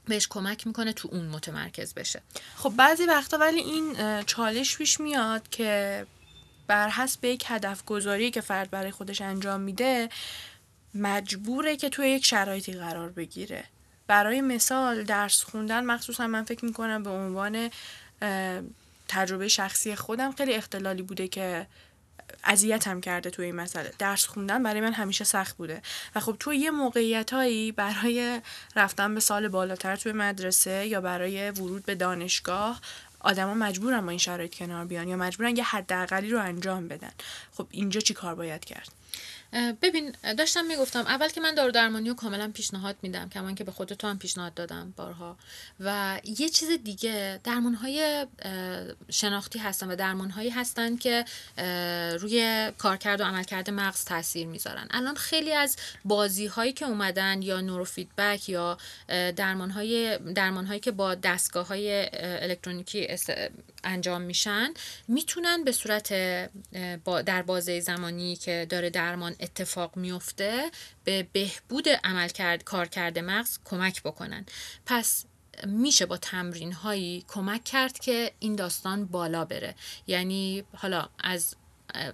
بهش 0.05 0.27
کمک 0.31 0.67
می‌کنه 0.67 0.93
تو 0.93 1.09
اون 1.13 1.27
متمرکز 1.27 1.95
بشه. 1.95 2.23
خب 2.57 2.73
بعضی 2.77 3.05
وقتا 3.05 3.39
ولی 3.39 3.61
این 3.61 4.23
چالش 4.23 4.77
پیش 4.77 5.01
میاد 5.01 5.49
که 5.49 6.07
بر 6.67 6.89
حسب 6.89 7.25
یک 7.25 7.45
هدف 7.47 7.85
گذاری 7.85 8.31
که 8.31 8.41
فرد 8.41 8.71
برای 8.71 8.91
خودش 8.91 9.21
انجام 9.21 9.61
میده 9.61 10.09
مجبوره 10.95 11.77
که 11.77 11.89
توی 11.89 12.09
یک 12.09 12.25
شرایطی 12.25 12.73
قرار 12.73 13.09
بگیره. 13.09 13.65
برای 14.09 14.41
مثال 14.41 15.03
درس 15.03 15.45
خوندن 15.45 15.85
مخصوصا 15.85 16.27
من 16.27 16.45
فکر 16.45 16.65
می‌کنم 16.65 17.03
به 17.03 17.11
عنوان 17.11 17.71
تجربه 19.09 19.49
شخصی 19.49 19.97
خودم 19.97 20.33
خیلی 20.33 20.55
اختلالی 20.55 21.03
بوده 21.03 21.29
که 21.29 21.67
اذیتم 22.45 23.01
کرده 23.01 23.31
توی 23.31 23.45
این 23.45 23.55
مسئله. 23.55 23.93
درس 23.99 24.27
خوندن 24.27 24.63
برای 24.63 24.81
من 24.81 24.93
همیشه 24.93 25.25
سخت 25.25 25.57
بوده. 25.57 25.83
و 26.15 26.21
خب 26.21 26.37
توی 26.41 26.57
یه 26.57 26.71
موقعیت 26.71 27.33
هایی 27.33 27.73
برای 27.73 28.41
رفتن 28.77 29.15
به 29.15 29.21
سال 29.21 29.49
بالاتر 29.49 29.97
توی 29.97 30.13
مدرسه 30.13 30.87
یا 30.87 31.01
برای 31.01 31.51
ورود 31.51 31.85
به 31.85 31.95
دانشگاه 31.95 32.81
آدما 33.21 33.55
مجبورن 33.55 34.01
با 34.01 34.11
این 34.11 34.19
شرایط 34.19 34.55
کنار 34.55 34.85
بیان 34.85 35.09
یا 35.09 35.17
مجبورن 35.17 35.57
یه 35.57 35.65
حداقلی 35.65 36.31
رو 36.31 36.41
انجام 36.41 36.89
بدن. 36.89 37.13
خب 37.57 37.67
اینجا 37.71 38.01
چی 38.01 38.15
کار 38.15 38.35
باید 38.35 38.65
کرد؟ 38.65 38.89
ببین 39.53 40.15
داشتم 40.39 40.65
می‌گفتم 40.65 41.01
اول 41.01 41.29
که 41.29 41.41
من 41.41 41.55
دارو 41.55 41.71
درمانی 41.71 42.09
رو 42.09 42.15
کاملا 42.15 42.51
پیشنهاد 42.55 42.97
میدم 43.03 43.29
کمان 43.29 43.55
که 43.55 43.65
به 43.65 43.73
خود 43.73 43.89
تو 43.89 44.07
هم 44.07 44.19
پیشنهاد 44.19 44.55
دادم 44.55 44.95
بارها. 44.97 45.37
و 45.81 46.21
یه 46.39 46.49
چیز 46.49 46.71
دیگه 46.71 47.41
درمان 47.45 47.75
های 47.75 48.27
شناختی 49.11 49.59
هستن 49.59 49.91
و 49.91 49.97
درمان 49.97 50.31
هایی 50.31 50.51
هستن 50.51 50.97
که 50.97 51.25
روی 52.21 52.73
کارکرد 52.79 53.21
و 53.21 53.25
عملکرد 53.25 53.71
مغز 53.71 54.05
تاثیر 54.05 54.47
می‌ذارن. 54.47 54.87
الان 54.91 55.15
خیلی 55.15 55.53
از 55.53 55.77
بازی 56.05 56.47
هایی 56.47 56.73
که 56.73 56.85
اومدن 56.85 57.43
یا 57.43 57.61
نورو 57.61 57.85
فیدبک 57.85 58.49
یا 58.49 58.79
درمان 59.37 59.71
های 59.71 60.19
درمان 60.19 60.67
هایی 60.67 60.81
که 60.81 60.91
با 60.91 61.15
دستگاه 61.15 61.67
های 61.67 62.09
الکترونیکی 62.23 63.09
انجام 63.85 64.23
میشن 64.23 64.75
می‌تونن 65.09 65.65
به 65.65 65.73
صورت 65.73 66.09
در 67.27 67.43
بازه 67.43 67.81
زمانی 67.81 68.37
که 68.37 68.67
داره 68.71 68.91
درمان 68.91 69.35
اتفاق 69.41 69.97
میفته 69.97 70.71
به 71.05 71.29
بهبود 71.33 71.89
عملکرد 71.89 72.65
کارکرد 72.65 73.19
مغز 73.19 73.59
کمک 73.65 74.03
بکنن. 74.03 74.47
پس 74.87 75.25
میشه 75.67 76.07
با 76.07 76.17
تمرین 76.17 76.73
هایی 76.73 77.25
کمک 77.29 77.65
کرد 77.65 77.99
که 77.99 78.33
این 78.39 78.57
داستان 78.57 79.07
بالا 79.07 79.45
بره. 79.45 79.75
یعنی 80.07 80.65
حالا 80.75 81.09
از 81.19 81.57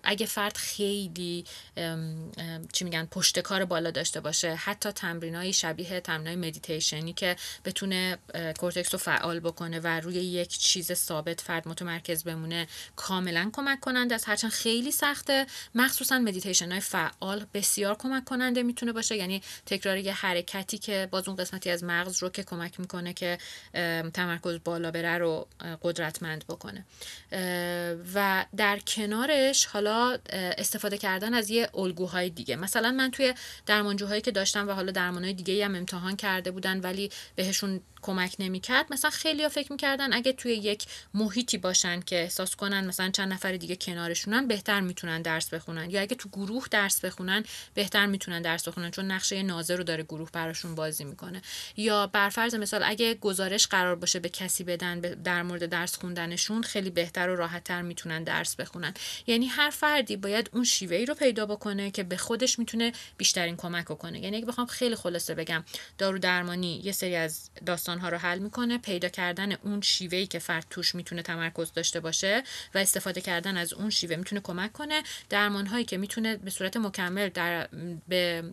اگه 0.02 0.26
فرد 0.26 0.56
خیلی 0.56 1.44
چی 2.72 2.84
میگن 2.84 3.08
پشت 3.10 3.38
کار 3.38 3.64
بالا 3.64 3.90
داشته 3.90 4.20
باشه 4.20 4.54
حتی 4.54 4.92
تمرین 4.92 5.34
های 5.34 5.52
شبیه 5.52 6.00
تمرین 6.00 6.26
های 6.26 6.36
مدیتیشنی 6.36 7.12
که 7.12 7.36
بتونه 7.64 8.18
کورتکس 8.58 8.94
رو 8.94 8.98
فعال 8.98 9.40
بکنه 9.40 9.80
و 9.80 9.86
روی 9.86 10.14
یک 10.14 10.58
چیز 10.58 10.92
ثابت 10.92 11.40
فرد 11.40 11.68
متمرکز 11.68 12.24
بمونه 12.24 12.66
کاملا 12.96 13.50
کمک 13.52 13.80
کننده 13.80 14.14
است. 14.14 14.28
هرچند 14.28 14.50
خیلی 14.50 14.90
سخته 14.90 15.46
مخصوصا 15.74 16.18
مدیتیشن 16.18 16.72
های 16.72 16.80
فعال 16.80 17.46
بسیار 17.54 17.94
کمک 17.94 18.24
کننده 18.24 18.62
می‌تونه 18.62 18.92
باشه. 18.92 19.16
یعنی 19.16 19.42
تکرار 19.66 19.96
یه 19.96 20.12
حرکتی 20.12 20.78
که 20.78 21.08
باز 21.10 21.28
اون 21.28 21.36
قسمتی 21.36 21.70
از 21.70 21.84
مغز 21.84 22.22
رو 22.22 22.28
که 22.28 22.42
کمک 22.42 22.80
می‌کنه 22.80 23.12
که 23.12 23.38
تمرکز 24.14 24.58
بالا 24.64 24.90
بره 24.90 25.18
رو 25.18 25.48
قدرتمند 25.82 26.44
بکنه. 26.48 26.84
و 28.14 28.46
در 28.56 28.78
کنارش 28.78 29.63
حالا 29.66 30.18
استفاده 30.32 30.98
کردن 30.98 31.34
از 31.34 31.50
یه 31.50 31.68
الگوهای 31.74 32.30
دیگه. 32.30 32.56
مثلا 32.56 32.90
من 32.90 33.10
توی 33.10 33.34
درمانجوهایی 33.66 34.20
که 34.20 34.30
داشتم 34.30 34.68
و 34.68 34.72
حالا 34.72 34.92
درمانهای 34.92 35.34
دیگه 35.34 35.64
هم 35.64 35.74
امتحان 35.74 36.16
کرده 36.16 36.50
بودن 36.50 36.80
ولی 36.80 37.10
بهشون 37.36 37.80
کمک 38.04 38.36
نمی‌کرد 38.38 38.92
مثلا 38.92 39.10
خیلی 39.10 39.42
ها 39.42 39.48
فکر 39.48 39.72
می‌کردن 39.72 40.12
اگه 40.12 40.32
توی 40.32 40.52
یک 40.52 40.86
محیطی 41.14 41.58
باشن 41.58 42.00
که 42.00 42.16
احساس 42.16 42.56
کنن 42.56 42.86
مثلا 42.86 43.10
چند 43.10 43.32
نفر 43.32 43.52
دیگه 43.52 43.76
کنارشونن 43.76 44.46
بهتر 44.46 44.80
می‌تونن 44.80 45.22
درس 45.22 45.48
بخونن. 45.48 45.90
یا 45.90 46.00
اگه 46.00 46.16
تو 46.16 46.28
گروه 46.28 46.66
درس 46.70 47.00
بخونن 47.00 47.44
بهتر 47.74 48.06
می‌تونن 48.06 48.42
درس 48.42 48.68
بخونن 48.68 48.90
چون 48.90 49.10
نقشه 49.10 49.42
ناظر 49.42 49.76
رو 49.76 49.84
داره 49.84 50.02
گروه 50.02 50.30
براشون 50.32 50.74
بازی 50.74 51.04
می‌کنه. 51.04 51.42
یا 51.76 52.06
برفرض 52.06 52.54
مثال 52.54 52.82
اگه 52.84 53.14
گزارش 53.14 53.66
قرار 53.66 53.96
باشه 53.96 54.18
به 54.18 54.28
کسی 54.28 54.64
بدن 54.64 55.00
در 55.00 55.42
مورد 55.42 55.66
درس 55.66 55.96
خوندنشون 55.96 56.62
خیلی 56.62 56.90
بهتر 56.90 57.28
و 57.28 57.36
راحتتر 57.36 57.82
می‌تونن 57.82 58.24
درس 58.24 58.56
بخونن. 58.56 58.94
یعنی 59.26 59.46
هر 59.46 59.70
فردی 59.70 60.16
باید 60.16 60.50
اون 60.52 60.64
شیوه 60.64 60.96
ای 60.96 61.06
رو 61.06 61.14
پیدا 61.14 61.46
بکنه 61.46 61.90
که 61.90 62.02
به 62.02 62.16
خودش 62.16 62.58
می‌تونه 62.58 62.92
بیشترین 63.16 63.56
کمک 63.56 63.84
کنه. 63.84 64.20
یعنی 64.20 64.36
اگه 64.36 64.46
بخوام 64.46 64.66
خیلی 64.66 64.94
خلاصه 64.94 65.34
بگم 65.34 65.64
دارو 65.98 66.18
درمانی 66.18 66.80
یه 66.84 66.92
سری 66.92 67.16
از 67.16 67.50
داستان 67.66 67.93
ها 67.98 68.08
رو 68.08 68.18
حل 68.18 68.38
می‌کنه 68.38 68.78
پیدا 68.78 69.08
کردن 69.08 69.52
اون 69.52 69.80
شیوهی 69.80 70.26
که 70.26 70.38
فرد 70.38 70.66
توش 70.70 70.94
می‌تونه 70.94 71.22
تمرکز 71.22 71.72
داشته 71.72 72.00
باشه 72.00 72.42
و 72.74 72.78
استفاده 72.78 73.20
کردن 73.20 73.56
از 73.56 73.72
اون 73.72 73.90
شیوه 73.90 74.16
می‌تونه 74.16 74.40
کمک 74.40 74.72
کنه. 74.72 75.02
درمان 75.30 75.66
هایی 75.66 75.84
که 75.84 75.96
می‌تونه 75.96 76.36
به 76.36 76.50
صورت 76.50 76.76
مکمل 76.76 77.28
در 77.28 77.68
به 78.08 78.44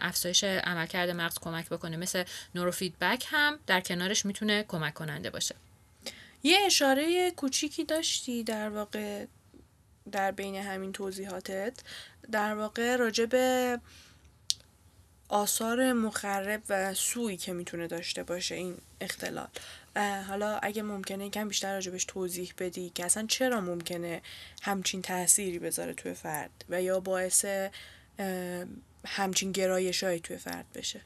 افزایش 0.00 0.44
عملکرد 0.44 1.10
مغز 1.10 1.38
کمک 1.38 1.68
بکنه 1.68 1.96
مثل 1.96 2.24
نورو 2.54 2.70
فیدبک 2.70 3.26
هم 3.28 3.58
در 3.66 3.80
کنارش 3.80 4.26
می‌تونه 4.26 4.64
کمک 4.68 4.94
کننده 4.94 5.30
باشه. 5.30 5.54
یه 6.42 6.58
اشاره 6.66 7.30
کوچیکی 7.30 7.84
داشتی 7.84 8.44
در 8.44 8.68
واقع 8.68 9.26
در 10.12 10.30
بین 10.30 10.54
همین 10.54 10.92
توضیحاتت؟ 10.92 11.72
در 12.32 12.54
واقع 12.54 12.96
راجع 12.96 13.26
به 13.26 13.78
آثار 15.28 15.92
مخرب 15.92 16.62
و 16.68 16.94
سوی 16.94 17.36
که 17.36 17.52
می‌تونه 17.52 17.86
داشته 17.86 18.22
باشه 18.22 18.54
این 18.54 18.76
اختلال. 19.00 19.48
حالا 20.28 20.58
اگه 20.58 20.82
ممکنه 20.82 21.30
کم 21.30 21.48
بیشتر 21.48 21.74
راجبش 21.74 22.04
توضیح 22.04 22.52
بدی 22.58 22.90
که 22.94 23.04
اصلا 23.04 23.26
چرا 23.26 23.60
ممکنه 23.60 24.22
همچین 24.62 25.02
تأثیری 25.02 25.58
بذاره 25.58 25.94
توی 25.94 26.14
فرد 26.14 26.64
و 26.68 26.82
یا 26.82 27.00
باعث 27.00 27.44
همچین 29.06 29.52
گرایش 29.52 30.00
توی 30.00 30.36
فرد 30.36 30.66
بشه. 30.74 31.00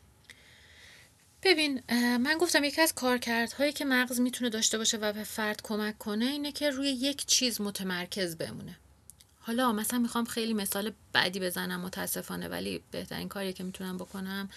ببین 1.42 1.82
من 2.18 2.38
گفتم 2.38 2.64
یکی 2.64 2.80
از 2.80 2.94
کارکردهایی 2.94 3.72
که 3.72 3.84
مغز 3.84 4.20
می‌تونه 4.20 4.50
داشته 4.50 4.78
باشه 4.78 4.96
و 4.96 5.12
به 5.12 5.24
فرد 5.24 5.62
کمک 5.62 5.98
کنه 5.98 6.24
اینه 6.24 6.52
که 6.52 6.70
روی 6.70 6.88
یک 6.88 7.26
چیز 7.26 7.60
متمرکز 7.60 8.36
بمونه. 8.36 8.78
حالا 9.40 9.72
مثلا 9.72 9.98
می‌خوام 9.98 10.24
خیلی 10.24 10.54
مثال 10.54 10.92
بعدی 11.12 11.40
بزنم 11.40 11.80
متاسفانه 11.80 12.48
ولی 12.48 12.82
بهترین 12.90 13.28
کاریه 13.28 13.52
که 13.52 13.64
می‌تونم 13.64 13.96
بکنم. 13.96 14.48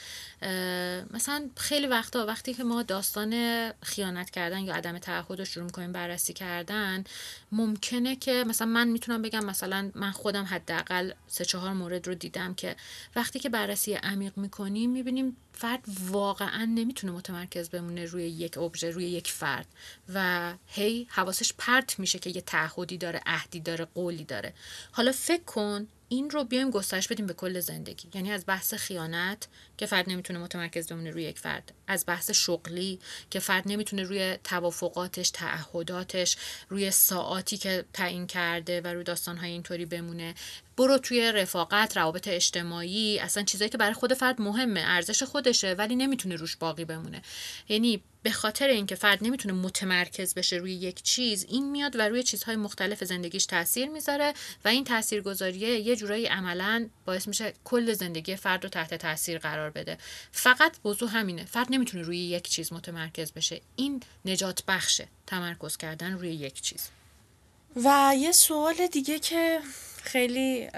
مثلا 1.11 1.49
خیلی 1.57 1.87
وقتا 1.87 2.25
وقتی 2.25 2.53
که 2.53 2.63
ما 2.63 2.83
داستان 2.83 3.33
خیانت 3.83 4.29
کردن 4.29 4.59
یا 4.59 4.75
عدم 4.75 4.97
تعهد 4.97 5.39
رو 5.39 5.45
شروع 5.45 5.65
می‌کنیم 5.65 5.91
بررسی 5.91 6.33
کردن 6.33 7.03
ممکنه 7.51 8.15
که 8.15 8.43
مثلا 8.47 8.67
من 8.67 8.87
می‌تونم 8.87 9.21
بگم 9.21 9.45
مثلا 9.45 9.91
من 9.95 10.11
خودم 10.11 10.43
حداقل 10.43 11.11
سه 11.27 11.45
چهار 11.45 11.73
مورد 11.73 12.07
رو 12.07 12.13
دیدم 12.13 12.53
که 12.53 12.75
وقتی 13.15 13.39
که 13.39 13.49
بررسی 13.49 13.93
عمیق 13.93 14.37
می‌کنیم 14.37 14.91
می‌بینیم 14.91 15.37
فرد 15.53 15.83
واقعا 16.09 16.65
نمی‌تونه 16.65 17.13
متمرکز 17.13 17.69
بمونه 17.69 18.05
روی 18.05 18.23
یک 18.23 18.57
ابژه 18.57 18.89
روی 18.89 19.05
یک 19.05 19.31
فرد. 19.31 19.67
و 20.13 20.53
هی 20.67 21.07
حواسش 21.09 21.53
پرت 21.57 21.99
میشه 21.99 22.19
که 22.19 22.29
یه 22.29 22.41
تعهدی 22.41 22.97
داره 22.97 23.21
عهدی 23.25 23.59
داره 23.59 23.85
قولی 23.85 24.23
داره. 24.23 24.53
حالا 24.91 25.11
فکر 25.11 25.43
کن 25.43 25.87
این 26.11 26.29
رو 26.29 26.43
بیایم 26.43 26.69
گسترش 26.69 27.07
بدیم 27.07 27.27
به 27.27 27.33
کل 27.33 27.59
زندگی. 27.59 28.09
یعنی 28.13 28.31
از 28.31 28.43
بحث 28.47 28.73
خیانت 28.73 29.47
که 29.77 29.85
فرد 29.85 30.09
نمی‌تونه 30.09 30.39
متمرکز 30.39 30.87
بمونه 30.87 31.11
روی 31.11 31.23
یک 31.23 31.39
فرد. 31.39 31.73
از 31.87 32.03
بحث 32.07 32.31
شغلی 32.31 32.99
که 33.29 33.39
فرد 33.39 33.63
نمی‌تونه 33.65 34.03
روی 34.03 34.37
توافقاتش 34.43 35.29
تعهداتش 35.29 36.37
روی 36.69 36.91
ساعاتی 36.91 37.57
که 37.57 37.85
تعیین 37.93 38.27
کرده 38.27 38.81
و 38.81 38.87
روی 38.87 39.03
داستانهای 39.03 39.51
اینطوری 39.51 39.85
بمونه 39.85 40.35
برو 40.77 40.97
توی 40.97 41.31
رفاقت 41.31 41.97
روابط 41.97 42.27
اجتماعی 42.27 43.19
اصلا 43.19 43.43
چیزایی 43.43 43.69
که 43.69 43.77
برای 43.77 43.93
خود 43.93 44.13
فرد 44.13 44.41
مهمه 44.41 44.81
ارزش 44.85 45.23
خودشه 45.23 45.73
ولی 45.73 45.95
نمی‌تونه 45.95 46.35
روش 46.35 46.55
باقی 46.55 46.85
بمونه. 46.85 47.21
یعنی 47.69 48.03
به 48.23 48.31
خاطر 48.31 48.67
اینکه 48.67 48.95
فرد 48.95 49.23
نمی‌تونه 49.23 49.53
متمرکز 49.53 50.33
بشه 50.33 50.55
روی 50.55 50.73
یک 50.73 51.03
چیز 51.03 51.45
این 51.49 51.71
میاد 51.71 51.95
و 51.95 52.01
روی 52.01 52.23
چیزهای 52.23 52.55
مختلف 52.55 53.03
زندگیش 53.03 53.45
تاثیر 53.45 53.89
می‌ذاره 53.89 54.33
و 54.65 54.67
این 54.67 54.83
تاثیرگذاریه 54.83 55.79
یه 55.79 55.95
جورایی 55.95 56.25
عملا 56.25 56.89
باعث 57.05 57.27
میشه 57.27 57.53
کل 57.63 57.93
زندگی 57.93 58.35
فرد 58.35 58.63
رو 58.63 58.69
تحت 58.69 58.93
تاثیر 58.93 59.37
قرار 59.37 59.69
بده. 59.69 59.97
فقط 60.31 60.77
موضوع 60.85 61.09
همینه 61.09 61.45
فرد 61.45 61.67
نمی‌تونه 61.69 62.03
روی 62.03 62.17
یک 62.17 62.49
چیز 62.49 62.73
متمرکز 62.73 63.31
بشه. 63.31 63.61
این 63.75 64.03
نجات 64.25 64.63
بخشه 64.67 65.07
تمرکز 65.27 65.77
کردن 65.77 66.13
روی 66.13 66.29
یک 66.29 66.61
چیز. 66.61 66.89
و 67.75 68.13
یه 68.17 68.31
سوال 68.31 68.87
دیگه 68.87 69.19
که 69.19 69.59
خیلی 70.03 70.69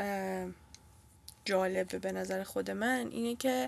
جالبه 1.46 2.00
به 2.00 2.12
نظر 2.12 2.44
خود 2.44 2.72
من 2.72 3.08
اینه 3.12 3.36
که 3.36 3.66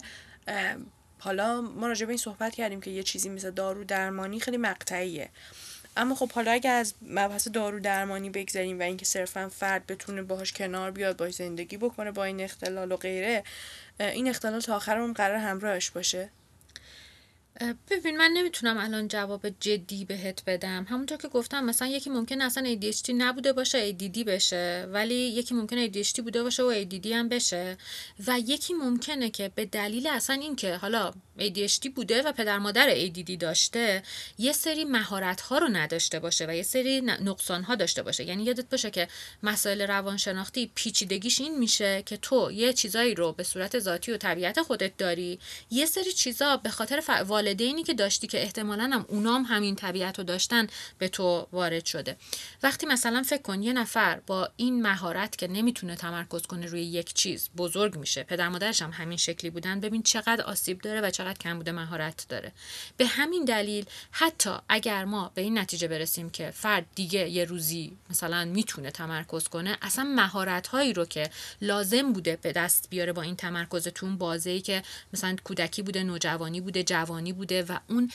حالا 1.25 1.61
ما 1.61 1.87
راجع 1.87 2.05
به 2.05 2.11
این 2.11 2.17
صحبت 2.17 2.55
کردیم 2.55 2.81
که 2.81 2.91
یه 2.91 3.03
چیزی 3.03 3.29
مثل 3.29 3.51
دارو 3.51 3.83
درمانی 3.83 4.39
خیلی 4.39 4.57
مقطعیه. 4.57 5.29
اما 5.97 6.15
خب 6.15 6.31
حالا 6.31 6.51
اگه 6.51 6.69
از 6.69 6.93
مبحث 7.01 7.47
دارو 7.47 7.79
درمانی 7.79 8.29
بگذاریم 8.29 8.79
و 8.79 8.83
اینکه 8.83 9.05
صرفا 9.05 9.49
فرد 9.49 9.87
بتونه 9.87 10.21
باهاش 10.21 10.53
کنار 10.53 10.91
بیاد 10.91 11.17
باهاش 11.17 11.35
زندگی 11.35 11.77
بکنه 11.77 12.11
با 12.11 12.23
این 12.23 12.41
اختلال 12.41 12.91
و 12.91 12.95
غیره 12.97 13.43
این 13.99 14.27
اختلال 14.27 14.59
تا 14.59 14.75
آخر 14.75 15.11
قرار 15.13 15.37
همراهش 15.37 15.89
باشه؟ 15.89 16.29
ببین 17.89 18.17
من 18.17 18.31
نمی‌تونم 18.31 18.77
الان 18.77 19.07
جواب 19.07 19.49
جدی 19.59 20.05
بهت 20.05 20.43
بدم. 20.47 20.85
همونطور 20.89 21.17
که 21.17 21.27
گفتم 21.27 21.63
مثلا 21.63 21.87
یکی 21.87 22.09
ممکن 22.09 22.41
اصلا 22.41 22.75
ADHD 22.75 23.09
نبوده 23.09 23.53
باشه 23.53 23.91
ADD 23.91 24.23
بشه 24.23 24.87
ولی 24.91 25.15
یکی 25.15 25.55
ممکنه 25.55 25.91
ADHD 25.91 26.19
بوده 26.19 26.43
باشه 26.43 26.63
و 26.63 26.83
ADD 26.83 27.07
هم 27.07 27.29
بشه. 27.29 27.77
و 28.27 28.39
یکی 28.39 28.73
ممکنه 28.73 29.29
که 29.29 29.51
به 29.55 29.65
دلیل 29.65 30.07
اصلا 30.07 30.35
اینکه 30.35 30.75
حالا 30.75 31.13
ADHD 31.39 31.89
بوده 31.95 32.21
و 32.21 32.31
پدر 32.31 32.57
مادر 32.57 33.07
ADD 33.07 33.37
داشته 33.39 34.03
یه 34.37 34.51
سری 34.51 34.83
مهارت 34.83 35.41
ها 35.41 35.57
رو 35.57 35.67
نداشته 35.67 36.19
باشه 36.19 36.45
و 36.45 36.55
یه 36.55 36.63
سری 36.63 37.01
نقصان 37.01 37.63
ها 37.63 37.75
داشته 37.75 38.03
باشه. 38.03 38.23
یعنی 38.23 38.43
یادت 38.43 38.69
باشه 38.69 38.91
که 38.91 39.07
مسائل 39.43 39.81
روانشناختی 39.81 40.71
پیچیدگیش 40.75 41.41
این 41.41 41.59
میشه 41.59 42.03
که 42.05 42.17
تو 42.17 42.51
یه 42.51 42.73
چیزایی 42.73 43.15
رو 43.15 43.31
به 43.31 43.43
صورت 43.43 43.79
ذاتی 43.79 44.11
و 44.11 44.17
طبیعت 44.17 44.61
خودت 44.61 44.97
داری. 44.97 45.39
یه 45.71 45.85
سری 45.85 46.11
چیزا 46.11 46.57
به 46.57 46.69
خاطر 46.69 47.23
والدینی 47.27 47.83
که 47.83 47.93
داشتی 47.93 48.27
که 48.27 48.41
احتمالا 48.41 48.83
هم 48.83 49.05
اونام 49.09 49.43
همین 49.43 49.75
طبیعت 49.75 50.17
رو 50.17 50.23
داشتن 50.23 50.67
به 50.97 51.07
تو 51.07 51.47
وارد 51.51 51.85
شده. 51.85 52.17
وقتی 52.63 52.85
مثلا 52.85 53.23
فکر 53.23 53.41
کن 53.41 53.63
یه 53.63 53.73
نفر 53.73 54.19
با 54.27 54.49
این 54.55 54.81
مهارت 54.81 55.37
که 55.37 55.47
نمی‌تونه 55.47 55.95
تمرکز 55.95 56.41
کنه 56.41 56.65
روی 56.65 56.81
یک 56.81 57.13
چیز 57.13 57.49
بزرگ 57.57 57.97
میشه 57.97 58.23
پدر 58.23 58.49
مادرش 58.49 58.81
هم 58.81 58.91
همین 58.91 59.17
شکلی 59.17 59.49
بودن 59.49 59.79
ببین 59.79 60.03
چقدر 60.03 60.41
آسیب 60.41 60.81
داره 60.81 61.01
و 61.01 61.09
چقدر 61.09 61.24
کم 61.33 61.57
بوده 61.57 61.71
مهارت 61.71 62.25
داره. 62.29 62.51
به 62.97 63.05
همین 63.05 63.45
دلیل 63.45 63.85
حتی 64.11 64.51
اگر 64.69 65.05
ما 65.05 65.31
به 65.35 65.41
این 65.41 65.57
نتیجه 65.57 65.87
برسیم 65.87 66.29
که 66.29 66.51
فرد 66.51 66.85
دیگه 66.95 67.29
یه 67.29 67.45
روزی 67.45 67.97
مثلا 68.09 68.45
می‌تونه 68.45 68.91
تمرکز 68.91 69.47
کنه 69.47 69.77
اصلا 69.81 70.03
مهارت 70.03 70.67
هایی 70.67 70.93
رو 70.93 71.05
که 71.05 71.29
لازم 71.61 72.13
بوده 72.13 72.37
به 72.41 72.51
دست 72.51 72.89
بیاره 72.89 73.13
با 73.13 73.21
این 73.21 73.35
تمرکز 73.35 73.87
تو 73.87 74.05
اون 74.05 74.17
بازه 74.17 74.49
ای 74.49 74.61
که 74.61 74.83
مثلا 75.13 75.35
کودکی 75.43 75.81
بوده 75.81 76.03
نوجوانی 76.03 76.61
بوده 76.61 76.83
جوانی 76.83 77.33
بوده 77.33 77.63
و 77.63 77.77
اون 77.89 78.11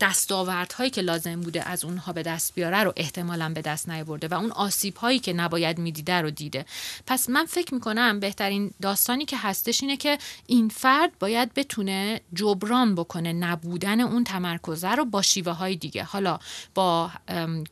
دستاوردهایی 0.00 0.90
که 0.90 1.00
لازم 1.02 1.40
بوده 1.40 1.68
از 1.68 1.84
اونها 1.84 2.12
به 2.12 2.22
دست 2.22 2.54
بیاره 2.54 2.82
رو 2.82 2.92
احتمالا 2.96 3.48
به 3.48 3.60
دست 3.62 3.88
نیاورده 3.88 4.28
و 4.28 4.34
اون 4.34 4.50
آسیب 4.50 4.96
هایی 4.96 5.18
که 5.18 5.32
نباید 5.32 5.78
می‌دیده 5.78 6.14
رو 6.14 6.30
دیده. 6.30 6.64
پس 7.06 7.28
من 7.28 7.46
فکر 7.46 7.74
می‌کنم 7.74 8.20
بهترین 8.20 8.70
داستانی 8.82 9.24
که 9.24 9.36
هستش 9.36 9.82
اینه 9.82 9.96
که 9.96 10.18
این 10.46 10.68
فرد 10.68 11.18
باید 11.18 11.54
بتونه 11.54 12.11
جبران 12.34 12.94
بکنه 12.94 13.32
نبودن 13.32 14.00
اون 14.00 14.24
تمرکزه 14.24 14.90
رو 14.90 15.04
با 15.04 15.22
شیوه 15.22 15.52
های 15.52 15.76
دیگه. 15.76 16.04
حالا 16.04 16.38
با 16.74 17.10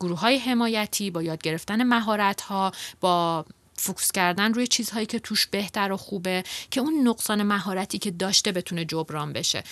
گروه 0.01 0.21
های 0.21 0.39
حمایتی 0.39 1.11
با 1.11 1.23
یاد 1.23 1.43
گرفتن 1.43 1.83
مهارت 1.83 2.41
ها 2.41 2.73
با 3.01 3.45
فوکس 3.81 4.13
کردن 4.13 4.55
روی 4.55 4.67
چیزهایی 4.67 5.07
که 5.07 5.19
توش 5.19 5.47
بهتر 5.47 5.93
و 5.93 5.97
خوبه 5.97 6.45
که 6.71 6.81
اون 6.81 7.09
نقصان 7.09 7.43
مهارتی 7.43 7.99
که 7.99 8.11
داشته 8.11 8.53
بتونه 8.53 8.85
جبران 8.85 9.33
بشه. 9.33 9.63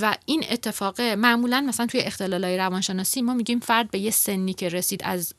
و 0.00 0.16
این 0.26 0.44
اتفاق 0.50 1.00
معمولا 1.00 1.60
مثلا 1.60 1.86
توی 1.86 2.00
اختلالای 2.00 2.56
روانشناسی 2.56 3.22
ما 3.22 3.34
میگیم 3.34 3.60
فرد 3.60 3.90
به 3.90 3.98
یه 3.98 4.10
سنی 4.10 4.54
که 4.54 4.68
رسید 4.68 5.00
از 5.04 5.34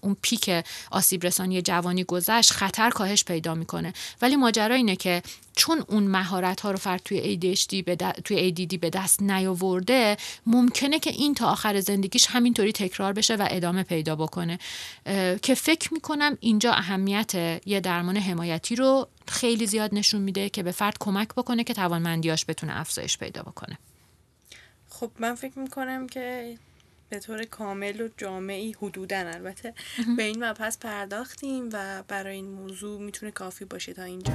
اون 0.00 0.16
پیک 0.22 0.50
آسیب 0.90 1.26
رسانی 1.26 1.62
جوانی 1.62 2.04
گذشت 2.04 2.52
خطر 2.52 2.90
کاهش 2.90 3.24
پیدا 3.24 3.54
می‌کنه. 3.54 3.92
ولی 4.22 4.36
ماجرا 4.36 4.74
اینه 4.74 4.96
که 4.96 5.22
چون 5.56 5.84
اون 5.88 6.02
مهارت 6.02 6.60
ها 6.60 6.70
رو 6.70 6.76
فرد 6.76 7.00
توی 7.04 7.38
ADHD 7.38 7.84
به 7.84 7.96
توی 7.96 8.54
ADD 8.54 8.78
به 8.78 8.90
دست 8.90 9.22
نیاورده 9.22 10.16
ممکنه 10.46 10.98
که 10.98 11.10
این 11.10 11.34
تا 11.34 11.46
آخر 11.50 11.80
زندگیش 11.80 12.26
همینطوری 12.26 12.72
تکرار 12.72 13.12
بشه 13.12 13.36
و 13.36 13.48
ادامه 13.50 13.82
پیدا 13.82 14.16
بکنه. 14.16 14.58
که 15.42 15.54
فکر 15.54 15.94
می‌کنم 15.94 16.38
اینجا 16.40 16.72
اهمیت 16.86 17.34
یه 17.66 17.80
درمان 17.80 18.16
حمایتی 18.16 18.76
رو 18.76 19.08
خیلی 19.28 19.66
زیاد 19.66 19.94
نشون 19.94 20.22
میده 20.22 20.48
که 20.48 20.62
به 20.62 20.72
فرد 20.72 20.96
کمک 21.00 21.28
بکنه 21.28 21.64
که 21.64 21.74
توانمندیاش 21.74 22.44
بتونه 22.48 22.80
افزایش 22.80 23.18
پیدا 23.18 23.42
بکنه. 23.42 23.78
خب 24.90 25.10
من 25.18 25.34
فکر 25.34 25.58
می‌کنم 25.58 26.06
که 26.06 26.58
به 27.08 27.18
طور 27.18 27.44
کامل 27.44 28.00
و 28.00 28.08
جامعی 28.16 28.72
حدودا. 28.82 29.16
البته 29.16 29.74
به 30.16 30.22
این 30.22 30.44
مبحث 30.44 30.78
پرداختیم 30.78 31.68
و 31.72 32.02
برای 32.08 32.36
این 32.36 32.50
موضوع 32.50 33.00
می‌تونه 33.00 33.32
کافی 33.32 33.64
باشه 33.64 33.92
تا 33.92 34.02
اینجا. 34.02 34.32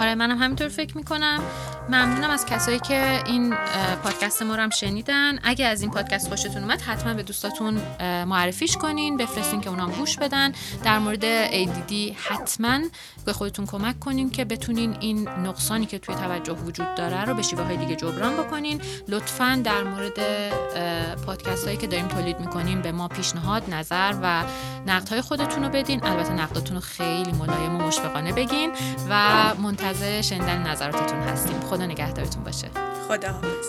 آره 0.00 0.14
منم 0.14 0.38
همینطور 0.38 0.68
فکر 0.68 0.96
می‌کنم. 0.96 1.42
ممنونم 1.88 2.30
از 2.30 2.46
کسایی 2.46 2.78
که 2.78 3.24
این 3.26 3.54
پادکست 4.02 4.42
ما 4.42 4.56
رو 4.56 4.62
هم 4.62 4.70
شنیدن. 4.70 5.38
اگه 5.42 5.66
از 5.66 5.82
این 5.82 5.90
پادکست 5.90 6.28
خوشتون 6.28 6.62
اومد 6.62 6.80
حتما 6.80 7.14
به 7.14 7.22
دوستاتون 7.22 7.80
معرفیش 8.24 8.76
کنین 8.76 9.16
بفرستین 9.16 9.60
که 9.60 9.70
اونام 9.70 9.92
گوش 9.92 10.16
بدن. 10.16 10.52
در 10.84 10.98
مورد 10.98 11.50
ADD 11.50 11.92
حتما 12.16 12.80
به 13.24 13.32
خودتون 13.32 13.66
کمک 13.66 14.00
کنین 14.00 14.30
که 14.30 14.44
بتونین 14.44 14.96
این 15.00 15.28
نقصانی 15.28 15.86
که 15.86 15.98
توی 15.98 16.14
توجه 16.14 16.52
وجود 16.52 16.94
داره 16.94 17.24
رو 17.24 17.34
به 17.34 17.42
شیوه 17.42 17.62
های 17.62 17.76
دیگه 17.76 17.96
جبران 17.96 18.36
بکنین. 18.36 18.80
لطفا 19.08 19.60
در 19.64 19.82
مورد 19.82 20.18
پادکست 21.26 21.77
که 21.78 21.86
داریم 21.86 22.08
تولید 22.08 22.40
می‌کنیم 22.40 22.82
به 22.82 22.92
ما 22.92 23.08
پیشنهاد 23.08 23.74
نظر 23.74 24.14
و 24.22 24.44
نقدهای 24.86 25.20
خودتون 25.20 25.64
رو 25.64 25.70
بدین. 25.70 26.04
البته 26.04 26.32
نقدتون 26.32 26.74
رو 26.76 26.80
خیلی 26.80 27.32
ملایم 27.32 27.76
و 27.76 27.78
مشفقانه 27.78 28.32
بگین 28.32 28.72
و 29.10 29.30
منتظر 29.62 30.22
شنیدن 30.22 30.66
نظراتتون 30.66 31.18
هستیم. 31.18 31.60
خدا 31.60 31.86
نگهدارتون 31.86 32.44
باشه. 32.44 32.68
خدا 33.08 33.32
حافظ 33.32 33.66